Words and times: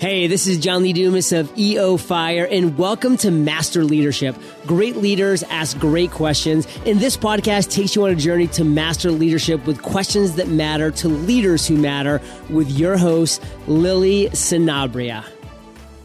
Hey, 0.00 0.28
this 0.28 0.46
is 0.46 0.56
John 0.56 0.82
Lee 0.82 0.94
Dumas 0.94 1.30
of 1.30 1.52
EO 1.58 1.98
Fire, 1.98 2.48
and 2.50 2.78
welcome 2.78 3.18
to 3.18 3.30
Master 3.30 3.84
Leadership. 3.84 4.34
Great 4.64 4.96
leaders 4.96 5.42
ask 5.50 5.78
great 5.78 6.10
questions, 6.10 6.66
and 6.86 6.98
this 6.98 7.18
podcast 7.18 7.70
takes 7.70 7.94
you 7.94 8.04
on 8.04 8.10
a 8.10 8.14
journey 8.14 8.46
to 8.46 8.64
master 8.64 9.10
leadership 9.10 9.66
with 9.66 9.82
questions 9.82 10.36
that 10.36 10.48
matter 10.48 10.90
to 10.92 11.08
leaders 11.08 11.66
who 11.66 11.76
matter 11.76 12.18
with 12.48 12.70
your 12.70 12.96
host, 12.96 13.42
Lily 13.66 14.30
Sinabria. 14.30 15.22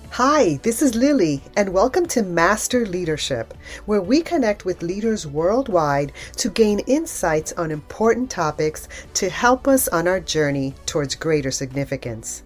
Hi, 0.09 0.59
this 0.63 0.81
is 0.81 0.93
Lily, 0.93 1.41
and 1.55 1.71
welcome 1.71 2.05
to 2.07 2.21
Master 2.21 2.85
Leadership, 2.85 3.53
where 3.85 4.01
we 4.01 4.21
connect 4.21 4.65
with 4.65 4.83
leaders 4.83 5.25
worldwide 5.25 6.11
to 6.35 6.49
gain 6.49 6.79
insights 6.79 7.53
on 7.53 7.71
important 7.71 8.29
topics 8.29 8.89
to 9.13 9.29
help 9.29 9.69
us 9.69 9.87
on 9.87 10.05
our 10.05 10.19
journey 10.19 10.73
towards 10.85 11.15
greater 11.15 11.49
significance. 11.49 12.43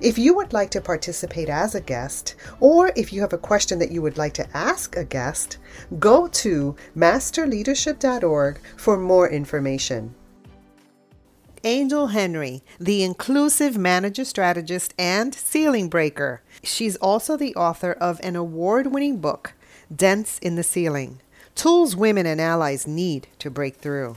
If 0.00 0.18
you 0.18 0.34
would 0.34 0.52
like 0.52 0.70
to 0.70 0.80
participate 0.80 1.48
as 1.48 1.74
a 1.74 1.80
guest, 1.80 2.34
or 2.60 2.92
if 2.96 3.12
you 3.12 3.20
have 3.20 3.32
a 3.32 3.38
question 3.38 3.78
that 3.78 3.90
you 3.90 4.02
would 4.02 4.18
like 4.18 4.34
to 4.34 4.56
ask 4.56 4.96
a 4.96 5.04
guest, 5.04 5.58
go 5.98 6.28
to 6.28 6.76
masterleadership.org 6.96 8.60
for 8.76 8.98
more 8.98 9.28
information. 9.28 10.14
Angel 11.64 12.08
Henry, 12.08 12.64
the 12.80 13.04
inclusive 13.04 13.78
manager 13.78 14.24
strategist 14.24 14.94
and 14.98 15.32
ceiling 15.32 15.88
breaker. 15.88 16.42
She's 16.64 16.96
also 16.96 17.36
the 17.36 17.54
author 17.54 17.92
of 17.92 18.20
an 18.24 18.34
award 18.34 18.88
winning 18.88 19.18
book, 19.20 19.54
Dents 19.94 20.38
in 20.40 20.56
the 20.56 20.64
Ceiling 20.64 21.20
Tools 21.54 21.94
Women 21.94 22.26
and 22.26 22.40
Allies 22.40 22.86
Need 22.86 23.28
to 23.38 23.50
Break 23.50 23.76
Through. 23.76 24.16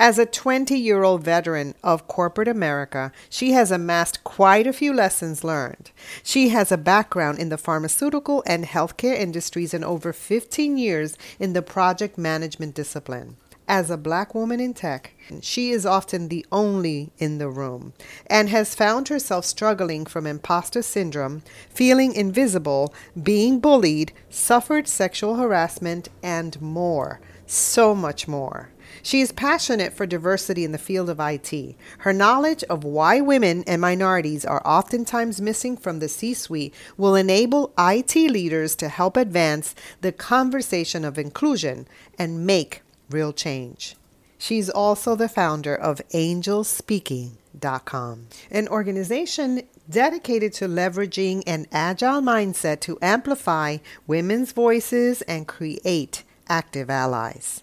As 0.00 0.18
a 0.18 0.24
20 0.24 0.78
year 0.78 1.02
old 1.02 1.22
veteran 1.22 1.74
of 1.84 2.08
corporate 2.08 2.48
America, 2.48 3.12
she 3.28 3.52
has 3.52 3.70
amassed 3.70 4.24
quite 4.24 4.66
a 4.66 4.72
few 4.72 4.94
lessons 4.94 5.44
learned. 5.44 5.90
She 6.22 6.48
has 6.48 6.72
a 6.72 6.78
background 6.78 7.38
in 7.38 7.50
the 7.50 7.58
pharmaceutical 7.58 8.42
and 8.46 8.64
healthcare 8.64 9.14
industries 9.14 9.74
and 9.74 9.84
over 9.84 10.14
15 10.14 10.78
years 10.78 11.18
in 11.38 11.52
the 11.52 11.60
project 11.60 12.16
management 12.16 12.74
discipline. 12.74 13.36
As 13.68 13.90
a 13.90 13.98
black 13.98 14.34
woman 14.34 14.58
in 14.58 14.72
tech, 14.72 15.12
she 15.42 15.70
is 15.70 15.84
often 15.84 16.28
the 16.28 16.46
only 16.50 17.12
in 17.18 17.36
the 17.36 17.50
room 17.50 17.92
and 18.26 18.48
has 18.48 18.74
found 18.74 19.08
herself 19.08 19.44
struggling 19.44 20.06
from 20.06 20.26
imposter 20.26 20.80
syndrome, 20.80 21.42
feeling 21.68 22.14
invisible, 22.14 22.94
being 23.22 23.60
bullied, 23.60 24.14
suffered 24.30 24.88
sexual 24.88 25.34
harassment, 25.36 26.08
and 26.22 26.58
more. 26.62 27.20
So 27.46 27.94
much 27.94 28.26
more. 28.26 28.70
She 29.02 29.20
is 29.20 29.32
passionate 29.32 29.92
for 29.92 30.06
diversity 30.06 30.64
in 30.64 30.72
the 30.72 30.78
field 30.78 31.10
of 31.10 31.20
IT. 31.20 31.76
Her 31.98 32.12
knowledge 32.12 32.64
of 32.64 32.84
why 32.84 33.20
women 33.20 33.64
and 33.66 33.80
minorities 33.80 34.44
are 34.44 34.66
oftentimes 34.66 35.40
missing 35.40 35.76
from 35.76 35.98
the 35.98 36.08
C 36.08 36.34
suite 36.34 36.74
will 36.96 37.14
enable 37.14 37.72
IT 37.78 38.14
leaders 38.14 38.74
to 38.76 38.88
help 38.88 39.16
advance 39.16 39.74
the 40.00 40.12
conversation 40.12 41.04
of 41.04 41.18
inclusion 41.18 41.86
and 42.18 42.46
make 42.46 42.82
real 43.10 43.32
change. 43.32 43.96
She's 44.38 44.70
also 44.70 45.14
the 45.14 45.28
founder 45.28 45.74
of 45.74 46.00
angelsspeaking.com, 46.14 48.26
an 48.50 48.68
organization 48.68 49.62
dedicated 49.88 50.52
to 50.54 50.66
leveraging 50.66 51.42
an 51.46 51.66
agile 51.70 52.22
mindset 52.22 52.80
to 52.80 52.98
amplify 53.02 53.76
women's 54.06 54.52
voices 54.52 55.20
and 55.22 55.46
create 55.46 56.24
active 56.48 56.88
allies. 56.88 57.62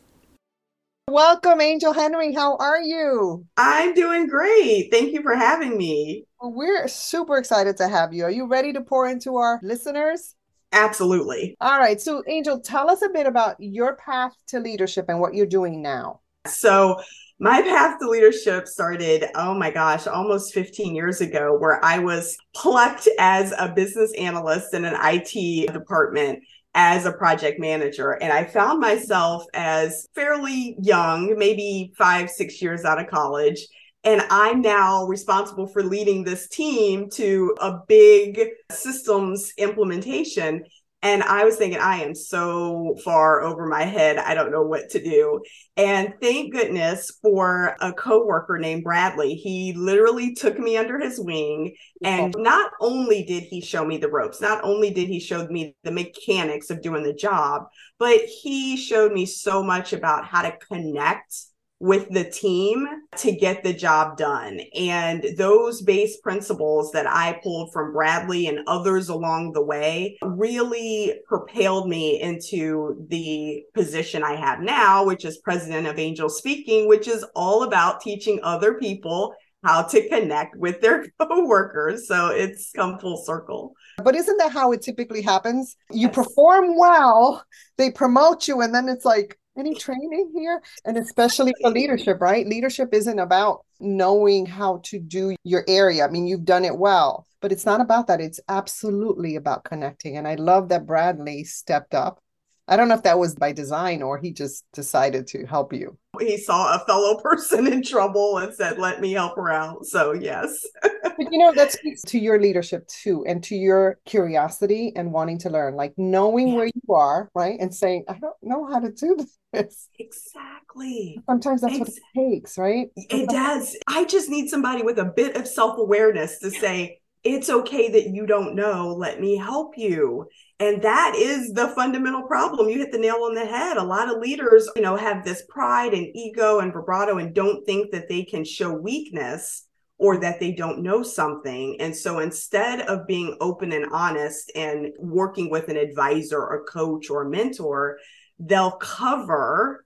Welcome, 1.10 1.62
Angel 1.62 1.94
Henry. 1.94 2.34
How 2.34 2.58
are 2.58 2.82
you? 2.82 3.46
I'm 3.56 3.94
doing 3.94 4.28
great. 4.28 4.90
Thank 4.92 5.14
you 5.14 5.22
for 5.22 5.36
having 5.36 5.78
me. 5.78 6.26
Well, 6.42 6.52
we're 6.52 6.86
super 6.90 7.38
excited 7.38 7.78
to 7.78 7.88
have 7.88 8.14
you. 8.14 8.26
Are 8.26 8.30
you 8.30 8.46
ready 8.46 8.74
to 8.74 8.82
pour 8.82 9.08
into 9.08 9.38
our 9.38 9.58
listeners? 9.64 10.36
Absolutely. 10.74 11.56
All 11.62 11.80
right. 11.80 12.02
So, 12.02 12.24
Angel, 12.28 12.60
tell 12.60 12.90
us 12.92 13.02
a 13.04 13.10
bit 13.10 13.26
about 13.26 13.56
your 13.58 13.96
path 13.96 14.34
to 14.48 14.60
leadership 14.60 15.06
and 15.08 15.22
what 15.22 15.34
you're 15.34 15.46
doing 15.46 15.82
now. 15.82 16.20
So, 16.46 17.00
my 17.40 17.62
path 17.62 18.00
to 18.02 18.10
leadership 18.10 18.68
started, 18.68 19.28
oh 19.34 19.54
my 19.54 19.72
gosh, 19.72 20.08
almost 20.08 20.54
15 20.54 20.94
years 20.94 21.22
ago, 21.22 21.56
where 21.58 21.84
I 21.86 22.00
was 22.00 22.36
plucked 22.54 23.08
as 23.18 23.54
a 23.58 23.70
business 23.70 24.12
analyst 24.18 24.74
in 24.74 24.84
an 24.84 24.98
IT 25.02 25.72
department 25.72 26.44
as 26.78 27.08
a 27.08 27.12
project 27.12 27.60
manager. 27.60 28.12
And 28.12 28.32
I 28.32 28.46
found 28.46 28.80
myself 28.80 29.44
as 29.56 30.08
fairly 30.14 30.78
young, 30.80 31.36
maybe 31.36 31.92
five, 31.98 32.30
six 32.30 32.62
years 32.62 32.86
out 32.86 33.02
of 33.02 33.08
college. 33.08 33.68
And 34.04 34.22
I'm 34.30 34.62
now 34.62 35.06
responsible 35.06 35.68
for 35.68 35.84
leading 35.84 36.24
this 36.24 36.48
team 36.48 37.10
to 37.14 37.56
a 37.60 37.80
big 37.88 38.40
systems 38.72 39.52
implementation. 39.58 40.64
And 41.04 41.22
I 41.22 41.46
was 41.46 41.58
thinking, 41.58 41.80
I 41.80 41.98
am 41.98 42.16
so 42.16 42.96
far 43.06 43.42
over 43.42 43.68
my 43.68 43.84
head. 43.84 44.18
I 44.18 44.34
don't 44.34 44.52
know 44.52 44.64
what 44.64 44.90
to 44.90 45.04
do. 45.04 45.42
And 45.76 46.16
thank 46.20 46.52
goodness 46.54 47.18
for 47.22 47.76
a 47.80 47.94
coworker 47.94 48.58
named 48.58 48.84
Bradley. 48.84 49.36
He 49.36 49.74
literally 49.74 50.34
took 50.34 50.58
me 50.58 50.76
under 50.76 51.00
his 51.00 51.20
wing. 51.20 51.76
And 52.04 52.34
not 52.40 52.72
only 52.82 53.24
did 53.24 53.44
he 53.44 53.62
show 53.62 53.86
me 53.86 53.98
the 53.98 54.10
ropes, 54.10 54.42
not 54.42 54.64
only 54.64 54.90
did 54.90 55.08
he 55.08 55.20
show 55.20 55.46
me 55.48 55.76
the 55.84 55.92
mechanics 55.92 56.72
of 56.72 56.82
doing 56.82 57.04
the 57.04 57.14
job, 57.14 57.68
but 58.00 58.20
he 58.22 58.76
showed 58.76 59.12
me 59.12 59.28
so 59.28 59.62
much 59.62 59.94
about 59.94 60.26
how 60.26 60.42
to 60.42 60.58
connect 60.68 61.36
with 61.80 62.10
the 62.10 62.24
team 62.24 62.88
to 63.18 63.32
get 63.32 63.64
the 63.64 63.74
job 63.74 64.18
done. 64.18 64.60
And 64.76 65.24
those 65.38 65.82
base 65.82 66.18
principles 66.18 66.92
that 66.92 67.08
I 67.08 67.40
pulled 67.44 67.72
from 67.72 67.94
Bradley 67.94 68.48
and 68.48 68.60
others 68.68 69.10
along 69.10 69.54
the 69.54 69.64
way 69.64 70.18
really 70.22 71.20
propelled 71.28 71.88
me 71.88 72.20
into 72.22 73.06
the 73.10 73.64
position 73.74 74.24
I 74.24 74.36
have 74.36 74.62
now, 74.62 75.06
which 75.06 75.24
is 75.24 75.38
president 75.38 75.88
of 75.88 76.00
Angel 76.00 76.30
Speaking, 76.30 76.88
which 76.88 77.08
is 77.08 77.26
all 77.36 77.64
about 77.64 78.02
teaching 78.02 78.40
other 78.42 78.76
people 78.76 79.34
how 79.64 79.82
to 79.84 80.08
connect 80.08 80.56
with 80.56 80.82
their 80.82 81.06
coworkers. 81.20 82.08
So 82.08 82.30
it's 82.30 82.72
come 82.76 83.00
full 83.00 83.18
circle. 83.18 83.74
But 84.04 84.16
isn't 84.16 84.38
that 84.38 84.52
how 84.52 84.72
it 84.72 84.82
typically 84.82 85.22
happens? 85.22 85.76
You 85.92 86.08
yes. 86.08 86.16
perform 86.16 86.78
well, 86.78 87.44
they 87.78 87.92
promote 87.92 88.48
you, 88.48 88.62
and 88.62 88.74
then 88.74 88.88
it's 88.88 89.06
like, 89.06 89.38
any 89.58 89.74
training 89.76 90.32
here? 90.36 90.62
And 90.86 90.98
especially 90.98 91.54
for 91.62 91.72
leadership 91.72 92.22
right? 92.22 92.48
Leadership 92.48 92.94
isn't 92.94 93.20
about 93.20 93.66
knowing 93.80 94.46
how 94.46 94.82
to 94.86 95.00
do 95.00 95.36
your 95.44 95.64
area. 95.68 96.06
I 96.06 96.10
mean 96.10 96.28
you've 96.28 96.46
done 96.46 96.66
it 96.66 96.78
well 96.78 97.26
but 97.40 97.52
it's 97.52 97.66
not 97.66 97.82
about 97.82 98.08
that. 98.08 98.20
It's 98.20 98.40
absolutely 98.50 99.36
about 99.36 99.64
connecting. 99.64 100.18
And 100.18 100.28
i 100.28 100.36
love 100.36 100.70
that 100.70 100.86
bradley 100.86 101.44
stepped 101.44 101.94
up 101.94 102.20
I 102.68 102.76
don't 102.76 102.90
know 102.90 102.96
if 102.96 103.04
that 103.04 103.18
was 103.18 103.34
by 103.34 103.54
design 103.54 104.02
or 104.02 104.18
he 104.18 104.32
just 104.34 104.66
decided 104.74 105.28
to 105.28 105.46
help 105.46 105.72
you. 105.72 105.98
He 106.20 106.38
saw 106.38 106.76
a 106.76 106.86
fellow 106.86 107.18
person 107.24 107.72
in 107.72 107.82
trouble 107.82 108.40
and 108.40 108.54
said, 108.54 108.78
let 108.78 109.00
me 109.00 109.14
help 109.14 109.36
her 109.38 109.50
out. 109.52 109.86
So, 109.86 110.14
yes. 110.14 110.66
but 110.82 111.32
you 111.32 111.40
know, 111.40 111.54
that 111.54 111.72
speaks 111.72 112.02
to 112.04 112.20
your 112.20 112.42
leadership 112.42 112.88
too 112.88 113.24
and 113.26 113.42
to 113.46 113.56
your 113.56 114.00
curiosity 114.06 114.92
and 114.96 115.14
wanting 115.14 115.40
to 115.40 115.50
learn, 115.50 115.76
like 115.76 115.94
knowing 115.98 116.50
yeah. 116.50 116.56
where 116.56 116.66
you 116.66 116.94
are, 116.94 117.30
right? 117.34 117.58
And 117.60 117.74
saying, 117.74 118.04
I 118.10 118.18
don't 118.20 118.36
know 118.42 118.66
how 118.66 118.80
to 118.80 118.92
do 118.92 119.18
this. 119.54 119.88
Exactly. 119.98 121.22
Sometimes 121.26 121.62
that's 121.62 121.80
what 121.80 121.88
it 121.88 122.00
takes, 122.16 122.58
right? 122.58 122.90
It 122.96 123.30
does. 123.30 123.78
I 123.88 124.04
just 124.04 124.30
need 124.30 124.50
somebody 124.50 124.84
with 124.84 125.00
a 125.00 125.06
bit 125.06 125.38
of 125.38 125.48
self 125.48 125.78
awareness 125.78 126.40
to 126.40 126.52
say, 126.52 127.00
it's 127.24 127.50
okay 127.50 127.90
that 127.92 128.10
you 128.10 128.26
don't 128.26 128.56
know. 128.56 128.94
Let 128.94 129.20
me 129.20 129.38
help 129.38 129.78
you. 129.78 130.28
And 130.60 130.82
that 130.82 131.14
is 131.16 131.52
the 131.54 131.70
fundamental 131.70 132.24
problem. 132.24 132.70
You 132.70 132.80
hit 132.80 132.92
the 132.92 132.98
nail 132.98 133.24
on 133.24 133.36
the 133.36 133.46
head. 133.46 133.78
A 133.78 133.84
lot 133.84 134.10
of 134.10 134.22
leaders, 134.22 134.70
you 134.76 134.82
know, 134.82 134.96
have 134.96 135.24
this 135.24 135.44
pride 135.50 135.94
and 135.94 136.08
ego 136.16 136.60
and 136.60 136.74
vibrato 136.74 137.18
and 137.18 137.34
don't 137.34 137.66
think 137.66 137.92
that 137.92 138.10
they 138.10 138.24
can 138.24 138.44
show 138.44 138.74
weakness 138.74 139.68
or 140.00 140.18
that 140.18 140.40
they 140.40 140.52
don't 140.52 140.84
know 140.84 141.04
something. 141.04 141.78
And 141.80 141.96
so 141.96 142.20
instead 142.20 142.82
of 142.82 143.08
being 143.08 143.36
open 143.42 143.72
and 143.72 143.88
honest 143.92 144.52
and 144.56 144.90
working 145.00 145.50
with 145.50 145.70
an 145.70 145.78
advisor 145.78 146.40
or 146.40 146.66
coach 146.66 147.10
or 147.10 147.28
mentor, 147.28 147.98
they'll 148.40 148.78
cover 148.78 149.86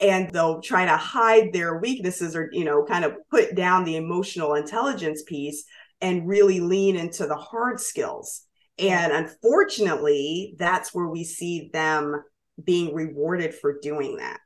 and 0.00 0.30
they'll 0.30 0.60
try 0.60 0.84
to 0.84 0.96
hide 0.96 1.52
their 1.52 1.78
weaknesses 1.78 2.36
or, 2.36 2.50
you 2.52 2.64
know, 2.64 2.84
kind 2.84 3.04
of 3.04 3.14
put 3.30 3.54
down 3.54 3.84
the 3.84 3.96
emotional 3.96 4.54
intelligence 4.54 5.22
piece 5.22 5.64
and 6.00 6.28
really 6.28 6.60
lean 6.60 6.96
into 6.96 7.26
the 7.26 7.36
hard 7.36 7.80
skills. 7.80 8.42
And 8.78 9.12
unfortunately, 9.12 10.54
that's 10.58 10.94
where 10.94 11.08
we 11.08 11.24
see 11.24 11.70
them 11.72 12.22
being 12.62 12.94
rewarded 12.94 13.54
for 13.54 13.78
doing 13.80 14.16
that. 14.18 14.40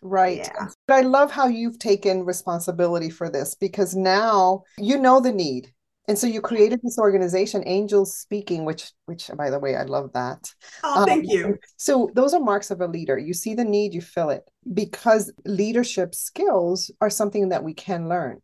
Right. 0.00 0.38
Yeah. 0.38 0.68
I 0.88 1.02
love 1.02 1.30
how 1.30 1.46
you've 1.46 1.78
taken 1.78 2.24
responsibility 2.24 3.10
for 3.10 3.30
this 3.30 3.54
because 3.54 3.94
now 3.94 4.62
you 4.78 4.98
know 4.98 5.20
the 5.20 5.32
need. 5.32 5.72
And 6.08 6.16
so 6.16 6.28
you 6.28 6.40
created 6.40 6.80
this 6.82 6.98
organization, 6.98 7.64
Angels 7.66 8.16
Speaking, 8.16 8.64
which, 8.64 8.92
which 9.06 9.28
by 9.36 9.50
the 9.50 9.58
way, 9.58 9.74
I 9.74 9.82
love 9.82 10.12
that. 10.12 10.52
Oh, 10.84 11.04
thank 11.04 11.24
um, 11.24 11.30
you. 11.30 11.58
So 11.76 12.10
those 12.14 12.32
are 12.32 12.40
marks 12.40 12.70
of 12.70 12.80
a 12.80 12.86
leader. 12.86 13.18
You 13.18 13.34
see 13.34 13.54
the 13.54 13.64
need, 13.64 13.92
you 13.92 14.00
fill 14.00 14.30
it, 14.30 14.48
because 14.72 15.32
leadership 15.44 16.14
skills 16.14 16.92
are 17.00 17.10
something 17.10 17.48
that 17.48 17.64
we 17.64 17.74
can 17.74 18.08
learn. 18.08 18.40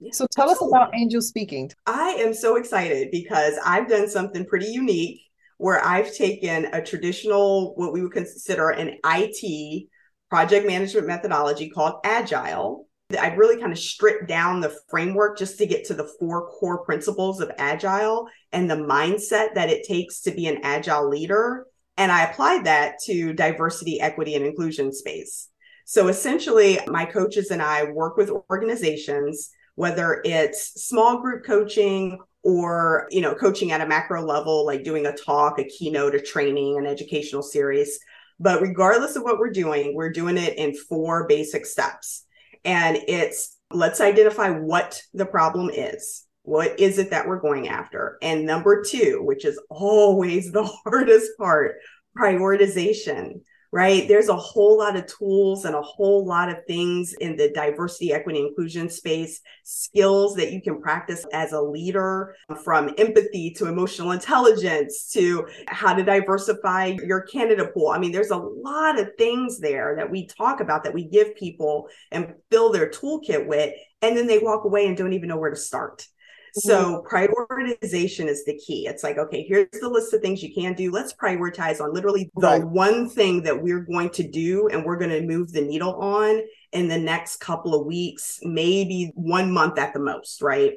Yeah, 0.00 0.12
so 0.12 0.26
tell 0.30 0.50
absolutely. 0.50 0.78
us 0.78 0.82
about 0.82 0.94
Angel 0.94 1.20
Speaking. 1.20 1.70
I 1.86 2.10
am 2.20 2.32
so 2.32 2.56
excited 2.56 3.10
because 3.10 3.54
I've 3.64 3.88
done 3.88 4.08
something 4.08 4.44
pretty 4.44 4.66
unique 4.66 5.22
where 5.58 5.84
I've 5.84 6.14
taken 6.14 6.66
a 6.72 6.82
traditional, 6.82 7.74
what 7.74 7.92
we 7.92 8.02
would 8.02 8.12
consider 8.12 8.70
an 8.70 8.98
IT 9.04 9.88
project 10.30 10.66
management 10.66 11.06
methodology 11.06 11.68
called 11.68 12.00
Agile. 12.04 12.86
I've 13.18 13.38
really 13.38 13.58
kind 13.58 13.72
of 13.72 13.78
stripped 13.78 14.28
down 14.28 14.60
the 14.60 14.76
framework 14.88 15.38
just 15.38 15.58
to 15.58 15.66
get 15.66 15.86
to 15.86 15.94
the 15.94 16.08
four 16.20 16.48
core 16.48 16.84
principles 16.84 17.40
of 17.40 17.50
Agile 17.58 18.28
and 18.52 18.70
the 18.70 18.76
mindset 18.76 19.54
that 19.54 19.70
it 19.70 19.86
takes 19.86 20.20
to 20.22 20.30
be 20.30 20.46
an 20.46 20.60
Agile 20.62 21.08
leader. 21.08 21.66
And 21.96 22.12
I 22.12 22.24
applied 22.24 22.64
that 22.66 23.00
to 23.06 23.32
diversity, 23.32 24.00
equity, 24.00 24.36
and 24.36 24.44
inclusion 24.44 24.92
space. 24.92 25.48
So 25.86 26.08
essentially, 26.08 26.78
my 26.86 27.06
coaches 27.06 27.50
and 27.50 27.62
I 27.62 27.84
work 27.84 28.16
with 28.16 28.30
organizations, 28.50 29.50
whether 29.78 30.20
it's 30.24 30.84
small 30.86 31.20
group 31.20 31.44
coaching 31.44 32.18
or 32.42 33.06
you 33.10 33.20
know 33.20 33.34
coaching 33.34 33.72
at 33.72 33.80
a 33.80 33.86
macro 33.86 34.22
level 34.22 34.64
like 34.66 34.84
doing 34.84 35.06
a 35.06 35.16
talk 35.16 35.58
a 35.58 35.64
keynote 35.64 36.14
a 36.14 36.20
training 36.20 36.78
an 36.78 36.86
educational 36.86 37.42
series 37.42 37.98
but 38.40 38.62
regardless 38.62 39.16
of 39.16 39.24
what 39.24 39.38
we're 39.38 39.50
doing, 39.50 39.94
we're 39.94 40.12
doing 40.12 40.36
it 40.36 40.56
in 40.56 40.74
four 40.74 41.26
basic 41.26 41.66
steps. 41.66 42.24
And 42.64 42.98
it's 43.08 43.56
let's 43.70 44.00
identify 44.00 44.50
what 44.50 45.02
the 45.12 45.26
problem 45.26 45.70
is. 45.70 46.24
What 46.42 46.78
is 46.80 46.98
it 46.98 47.10
that 47.10 47.26
we're 47.28 47.40
going 47.40 47.68
after? 47.68 48.16
And 48.22 48.46
number 48.46 48.82
two, 48.82 49.22
which 49.22 49.44
is 49.44 49.60
always 49.68 50.52
the 50.52 50.64
hardest 50.64 51.32
part, 51.38 51.76
prioritization 52.16 53.40
right? 53.70 54.08
There's 54.08 54.28
a 54.28 54.36
whole 54.36 54.78
lot 54.78 54.96
of 54.96 55.06
tools 55.06 55.64
and 55.64 55.74
a 55.74 55.82
whole 55.82 56.26
lot 56.26 56.48
of 56.48 56.64
things 56.66 57.14
in 57.20 57.36
the 57.36 57.50
diversity, 57.50 58.12
equity, 58.12 58.40
inclusion 58.40 58.88
space, 58.88 59.40
skills 59.62 60.34
that 60.36 60.52
you 60.52 60.62
can 60.62 60.80
practice 60.80 61.26
as 61.32 61.52
a 61.52 61.60
leader 61.60 62.34
from 62.64 62.94
empathy 62.96 63.50
to 63.52 63.66
emotional 63.66 64.12
intelligence 64.12 65.10
to 65.12 65.46
how 65.66 65.92
to 65.92 66.02
diversify 66.02 66.96
your 67.04 67.22
candidate 67.22 67.74
pool. 67.74 67.88
I 67.88 67.98
mean, 67.98 68.12
there's 68.12 68.30
a 68.30 68.36
lot 68.36 68.98
of 68.98 69.10
things 69.18 69.58
there 69.58 69.96
that 69.96 70.10
we 70.10 70.26
talk 70.26 70.60
about 70.60 70.84
that 70.84 70.94
we 70.94 71.04
give 71.04 71.36
people 71.36 71.88
and 72.10 72.34
fill 72.50 72.72
their 72.72 72.90
toolkit 72.90 73.46
with. 73.46 73.74
And 74.00 74.16
then 74.16 74.26
they 74.26 74.38
walk 74.38 74.64
away 74.64 74.86
and 74.86 74.96
don't 74.96 75.12
even 75.12 75.28
know 75.28 75.38
where 75.38 75.50
to 75.50 75.56
start. 75.56 76.06
So 76.54 77.02
mm-hmm. 77.02 77.16
prioritization 77.16 78.26
is 78.26 78.44
the 78.44 78.58
key. 78.58 78.86
It's 78.86 79.02
like, 79.02 79.18
okay, 79.18 79.44
here's 79.46 79.68
the 79.70 79.88
list 79.88 80.12
of 80.14 80.20
things 80.20 80.42
you 80.42 80.54
can 80.54 80.74
do. 80.74 80.90
Let's 80.90 81.14
prioritize 81.14 81.80
on 81.80 81.94
literally 81.94 82.30
the 82.36 82.46
right. 82.46 82.64
one 82.64 83.08
thing 83.08 83.42
that 83.42 83.62
we're 83.62 83.84
going 83.84 84.10
to 84.10 84.28
do 84.28 84.68
and 84.68 84.84
we're 84.84 84.98
going 84.98 85.10
to 85.10 85.26
move 85.26 85.52
the 85.52 85.60
needle 85.60 85.94
on 85.96 86.40
in 86.72 86.88
the 86.88 86.98
next 86.98 87.36
couple 87.36 87.74
of 87.74 87.86
weeks, 87.86 88.38
maybe 88.42 89.12
one 89.14 89.52
month 89.52 89.78
at 89.78 89.92
the 89.92 90.00
most, 90.00 90.42
right? 90.42 90.72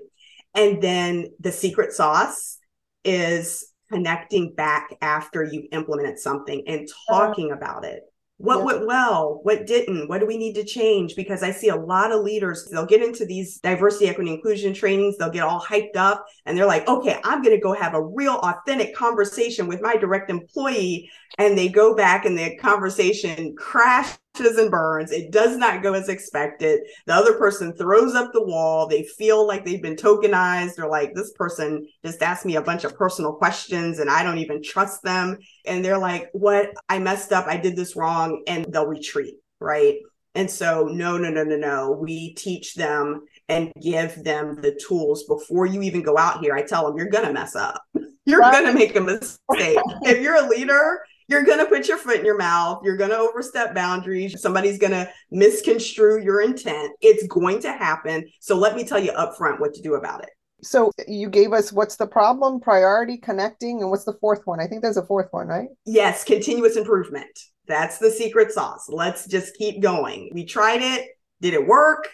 And 0.54 0.82
then 0.82 1.28
the 1.40 1.52
secret 1.52 1.94
sauce 1.94 2.58
is 3.04 3.72
connecting 3.92 4.54
back 4.54 4.96
after 5.02 5.44
you've 5.44 5.66
implemented 5.72 6.20
something 6.20 6.64
and 6.68 6.88
talking 7.10 7.52
uh, 7.52 7.56
about 7.56 7.86
it 7.86 8.04
what 8.42 8.60
yeah. 8.60 8.66
went 8.66 8.88
well 8.88 9.40
what 9.44 9.68
didn't 9.68 10.08
what 10.08 10.20
do 10.20 10.26
we 10.26 10.38
need 10.38 10.54
to 10.54 10.64
change 10.64 11.16
because 11.16 11.44
i 11.44 11.52
see 11.52 11.70
a 11.70 11.76
lot 11.76 12.12
of 12.12 12.24
leaders 12.24 12.68
they'll 12.72 12.86
get 12.86 13.04
into 13.04 13.26
these 13.26 13.60
diversity 13.60 14.08
equity 14.08 14.34
inclusion 14.34 14.74
trainings 14.74 15.18
they'll 15.18 15.30
get 15.30 15.44
all 15.44 15.62
hyped 15.62 15.96
up 15.96 16.26
and 16.46 16.58
they're 16.58 16.66
like 16.66 16.88
okay 16.88 17.20
i'm 17.24 17.42
going 17.44 17.56
to 17.56 17.62
go 17.62 17.74
have 17.74 17.94
a 17.94 18.02
real 18.02 18.36
authentic 18.36 18.96
conversation 18.96 19.68
with 19.68 19.82
my 19.82 19.96
direct 19.96 20.30
employee 20.30 21.10
and 21.38 21.58
they 21.58 21.70
go 21.70 21.96
back 21.96 22.26
and 22.26 22.38
the 22.38 22.56
conversation 22.58 23.56
crashes 23.56 24.21
and 24.40 24.72
burns. 24.72 25.12
It 25.12 25.32
does 25.32 25.58
not 25.58 25.84
go 25.84 25.94
as 25.94 26.10
expected. 26.10 26.82
The 27.06 27.14
other 27.14 27.34
person 27.34 27.74
throws 27.74 28.16
up 28.16 28.32
the 28.34 28.44
wall. 28.44 28.88
They 28.88 29.04
feel 29.04 29.46
like 29.46 29.66
they've 29.66 29.82
been 29.82 29.96
tokenized 29.96 30.76
They're 30.76 30.90
like 30.90 31.14
this 31.14 31.32
person 31.34 31.88
just 32.04 32.22
asked 32.22 32.46
me 32.46 32.56
a 32.56 32.62
bunch 32.62 32.84
of 32.84 32.96
personal 32.96 33.34
questions 33.34 34.00
and 34.00 34.10
I 34.10 34.24
don't 34.24 34.40
even 34.40 34.64
trust 34.64 35.04
them. 35.04 35.38
And 35.66 35.84
they're 35.84 35.98
like, 35.98 36.30
what? 36.34 36.72
I 36.90 37.00
messed 37.00 37.32
up. 37.32 37.48
I 37.48 37.58
did 37.58 37.76
this 37.76 37.96
wrong. 37.96 38.44
And 38.48 38.66
they'll 38.72 38.88
retreat. 38.88 39.36
Right. 39.60 39.98
And 40.34 40.50
so, 40.50 40.86
no, 40.86 41.18
no, 41.18 41.30
no, 41.30 41.44
no, 41.44 41.58
no. 41.58 41.92
We 41.92 42.34
teach 42.34 42.76
them 42.76 43.26
and 43.50 43.72
give 43.82 44.24
them 44.24 44.62
the 44.62 44.80
tools 44.88 45.26
before 45.26 45.66
you 45.66 45.82
even 45.82 46.04
go 46.04 46.18
out 46.18 46.40
here. 46.40 46.56
I 46.56 46.64
tell 46.64 46.88
them, 46.88 46.98
you're 46.98 47.10
going 47.10 47.26
to 47.26 47.34
mess 47.34 47.56
up. 47.56 47.82
You're 48.26 48.40
going 48.40 48.66
to 48.66 48.74
make 48.74 48.96
a 48.96 49.02
mistake. 49.02 49.78
if 50.04 50.22
you're 50.22 50.38
a 50.38 50.48
leader, 50.48 51.02
you're 51.32 51.44
going 51.44 51.60
to 51.60 51.66
put 51.66 51.88
your 51.88 51.98
foot 51.98 52.20
in 52.20 52.26
your 52.26 52.38
mouth. 52.38 52.82
You're 52.84 52.98
going 52.98 53.10
to 53.10 53.18
overstep 53.18 53.74
boundaries. 53.74 54.40
Somebody's 54.42 54.78
going 54.78 54.92
to 54.92 55.10
misconstrue 55.32 56.22
your 56.22 56.42
intent. 56.42 56.92
It's 57.00 57.26
going 57.28 57.62
to 57.62 57.72
happen. 57.72 58.28
So 58.42 58.58
let 58.58 58.76
me 58.76 58.84
tell 58.84 59.00
you 59.00 59.14
upfront 59.14 59.62
what 59.62 59.74
to 59.76 59.82
do 59.82 59.96
about 59.96 60.24
it. 60.24 60.30
So 60.62 60.92
you 61.08 61.30
gave 61.30 61.54
us 61.54 61.72
what's 61.72 61.96
the 61.96 62.06
problem, 62.06 62.60
priority, 62.60 63.18
connecting, 63.18 63.82
and 63.82 63.90
what's 63.90 64.04
the 64.04 64.18
fourth 64.20 64.42
one? 64.46 64.60
I 64.60 64.68
think 64.68 64.82
there's 64.82 64.98
a 64.98 65.06
fourth 65.06 65.30
one, 65.32 65.48
right? 65.48 65.70
Yes, 65.86 66.24
continuous 66.24 66.76
improvement. 66.76 67.40
That's 67.66 67.98
the 67.98 68.12
secret 68.12 68.52
sauce. 68.52 68.88
Let's 68.90 69.26
just 69.26 69.56
keep 69.56 69.82
going. 69.82 70.30
We 70.34 70.46
tried 70.46 70.82
it. 70.82 71.08
Did 71.40 71.54
it 71.54 71.66
work? 71.66 72.10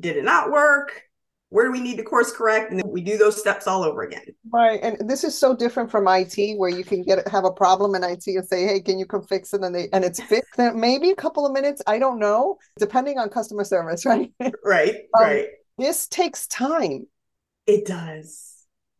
Did 0.00 0.16
it 0.16 0.24
not 0.24 0.50
work? 0.50 1.00
Where 1.50 1.64
do 1.64 1.72
we 1.72 1.80
need 1.80 1.96
to 1.96 2.02
course 2.02 2.32
correct 2.32 2.70
and 2.70 2.78
then 2.78 2.88
we 2.88 3.00
do 3.00 3.16
those 3.16 3.38
steps 3.38 3.66
all 3.66 3.82
over 3.82 4.02
again 4.02 4.24
right 4.52 4.80
and 4.82 5.08
this 5.08 5.24
is 5.24 5.36
so 5.36 5.54
different 5.54 5.90
from 5.90 6.06
it 6.06 6.56
where 6.58 6.70
you 6.70 6.84
can 6.84 7.02
get 7.02 7.26
have 7.28 7.44
a 7.44 7.50
problem 7.50 7.94
in 7.94 8.04
it 8.04 8.24
and 8.26 8.46
say 8.46 8.66
hey 8.66 8.80
can 8.80 8.98
you 8.98 9.06
come 9.06 9.22
fix 9.22 9.52
it 9.54 9.62
and 9.62 9.74
they 9.74 9.88
and 9.92 10.04
it's 10.04 10.20
fixed 10.20 10.58
maybe 10.74 11.10
a 11.10 11.16
couple 11.16 11.46
of 11.46 11.52
minutes 11.52 11.82
i 11.86 11.98
don't 11.98 12.18
know 12.18 12.58
depending 12.78 13.18
on 13.18 13.28
customer 13.28 13.64
service 13.64 14.04
right 14.06 14.32
right 14.64 14.94
um, 15.16 15.22
right 15.22 15.46
this 15.78 16.06
takes 16.08 16.46
time 16.46 17.06
it 17.66 17.86
does 17.86 18.54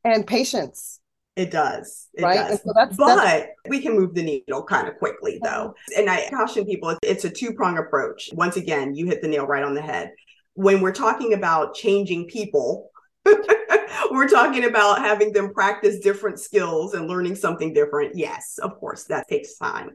and 0.04 0.26
patience 0.26 1.00
it 1.36 1.52
does. 1.52 2.08
It 2.14 2.24
right? 2.24 2.48
does. 2.48 2.62
So 2.64 2.72
that's, 2.74 2.96
but 2.96 3.14
that's... 3.14 3.46
we 3.68 3.80
can 3.80 3.92
move 3.92 4.12
the 4.12 4.24
needle 4.24 4.64
kind 4.64 4.88
of 4.88 4.98
quickly 4.98 5.38
though. 5.40 5.72
And 5.96 6.10
I 6.10 6.28
caution 6.30 6.64
people 6.64 6.98
it's 7.00 7.24
a 7.24 7.30
two 7.30 7.52
prong 7.52 7.78
approach. 7.78 8.30
Once 8.32 8.56
again, 8.56 8.92
you 8.92 9.06
hit 9.06 9.22
the 9.22 9.28
nail 9.28 9.46
right 9.46 9.62
on 9.62 9.72
the 9.72 9.80
head 9.80 10.10
when 10.58 10.80
we're 10.80 10.90
talking 10.90 11.34
about 11.34 11.76
changing 11.76 12.26
people, 12.26 12.90
we're 14.10 14.26
talking 14.26 14.64
about 14.64 14.98
having 14.98 15.32
them 15.32 15.54
practice 15.54 16.00
different 16.00 16.40
skills 16.40 16.94
and 16.94 17.06
learning 17.06 17.36
something 17.36 17.72
different. 17.72 18.16
Yes, 18.16 18.58
of 18.60 18.74
course, 18.80 19.04
that 19.04 19.28
takes 19.28 19.56
time. 19.56 19.90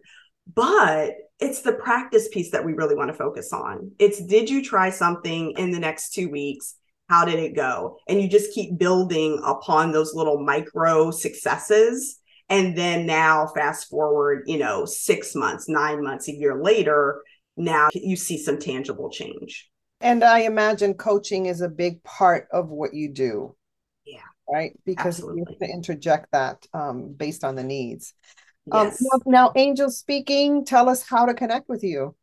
But 0.55 1.15
it's 1.37 1.63
the 1.63 1.73
practice 1.73 2.29
piece 2.29 2.51
that 2.51 2.63
we 2.63 2.71
really 2.71 2.95
want 2.95 3.09
to 3.09 3.13
focus 3.13 3.51
on. 3.51 3.91
It's 3.99 4.23
did 4.25 4.49
you 4.49 4.63
try 4.63 4.89
something 4.89 5.51
in 5.57 5.71
the 5.71 5.79
next 5.79 6.13
two 6.13 6.29
weeks? 6.29 6.75
How 7.09 7.25
did 7.25 7.39
it 7.39 7.57
go? 7.57 7.97
And 8.07 8.21
you 8.21 8.29
just 8.29 8.53
keep 8.53 8.77
building 8.77 9.41
upon 9.43 9.91
those 9.91 10.15
little 10.15 10.41
micro 10.41 11.11
successes. 11.11 12.21
And 12.47 12.77
then 12.77 13.05
now, 13.05 13.47
fast 13.53 13.89
forward, 13.89 14.43
you 14.45 14.59
know, 14.59 14.85
six 14.85 15.35
months, 15.35 15.67
nine 15.67 16.01
months, 16.01 16.29
a 16.29 16.33
year 16.33 16.63
later, 16.63 17.21
now 17.57 17.89
you 17.93 18.15
see 18.15 18.37
some 18.37 18.59
tangible 18.59 19.09
change. 19.09 19.69
And 20.03 20.23
I 20.23 20.39
imagine 20.41 20.95
coaching 20.95 21.45
is 21.45 21.61
a 21.61 21.69
big 21.69 22.03
part 22.03 22.47
of 22.51 22.69
what 22.69 22.93
you 22.93 23.09
do. 23.09 23.55
Yeah. 24.05 24.19
Right. 24.51 24.77
Because 24.85 25.15
Absolutely. 25.19 25.39
you 25.39 25.45
have 25.49 25.59
to 25.59 25.73
interject 25.73 26.27
that 26.33 26.67
um, 26.73 27.13
based 27.13 27.45
on 27.45 27.55
the 27.55 27.63
needs. 27.63 28.13
Um, 28.71 28.87
yes. 28.87 29.01
Um, 29.01 29.21
now, 29.25 29.31
now, 29.31 29.51
Angel 29.55 29.89
speaking, 29.89 30.65
tell 30.65 30.89
us 30.89 31.03
how 31.03 31.25
to 31.25 31.33
connect 31.33 31.69
with 31.69 31.83
you. 31.83 32.15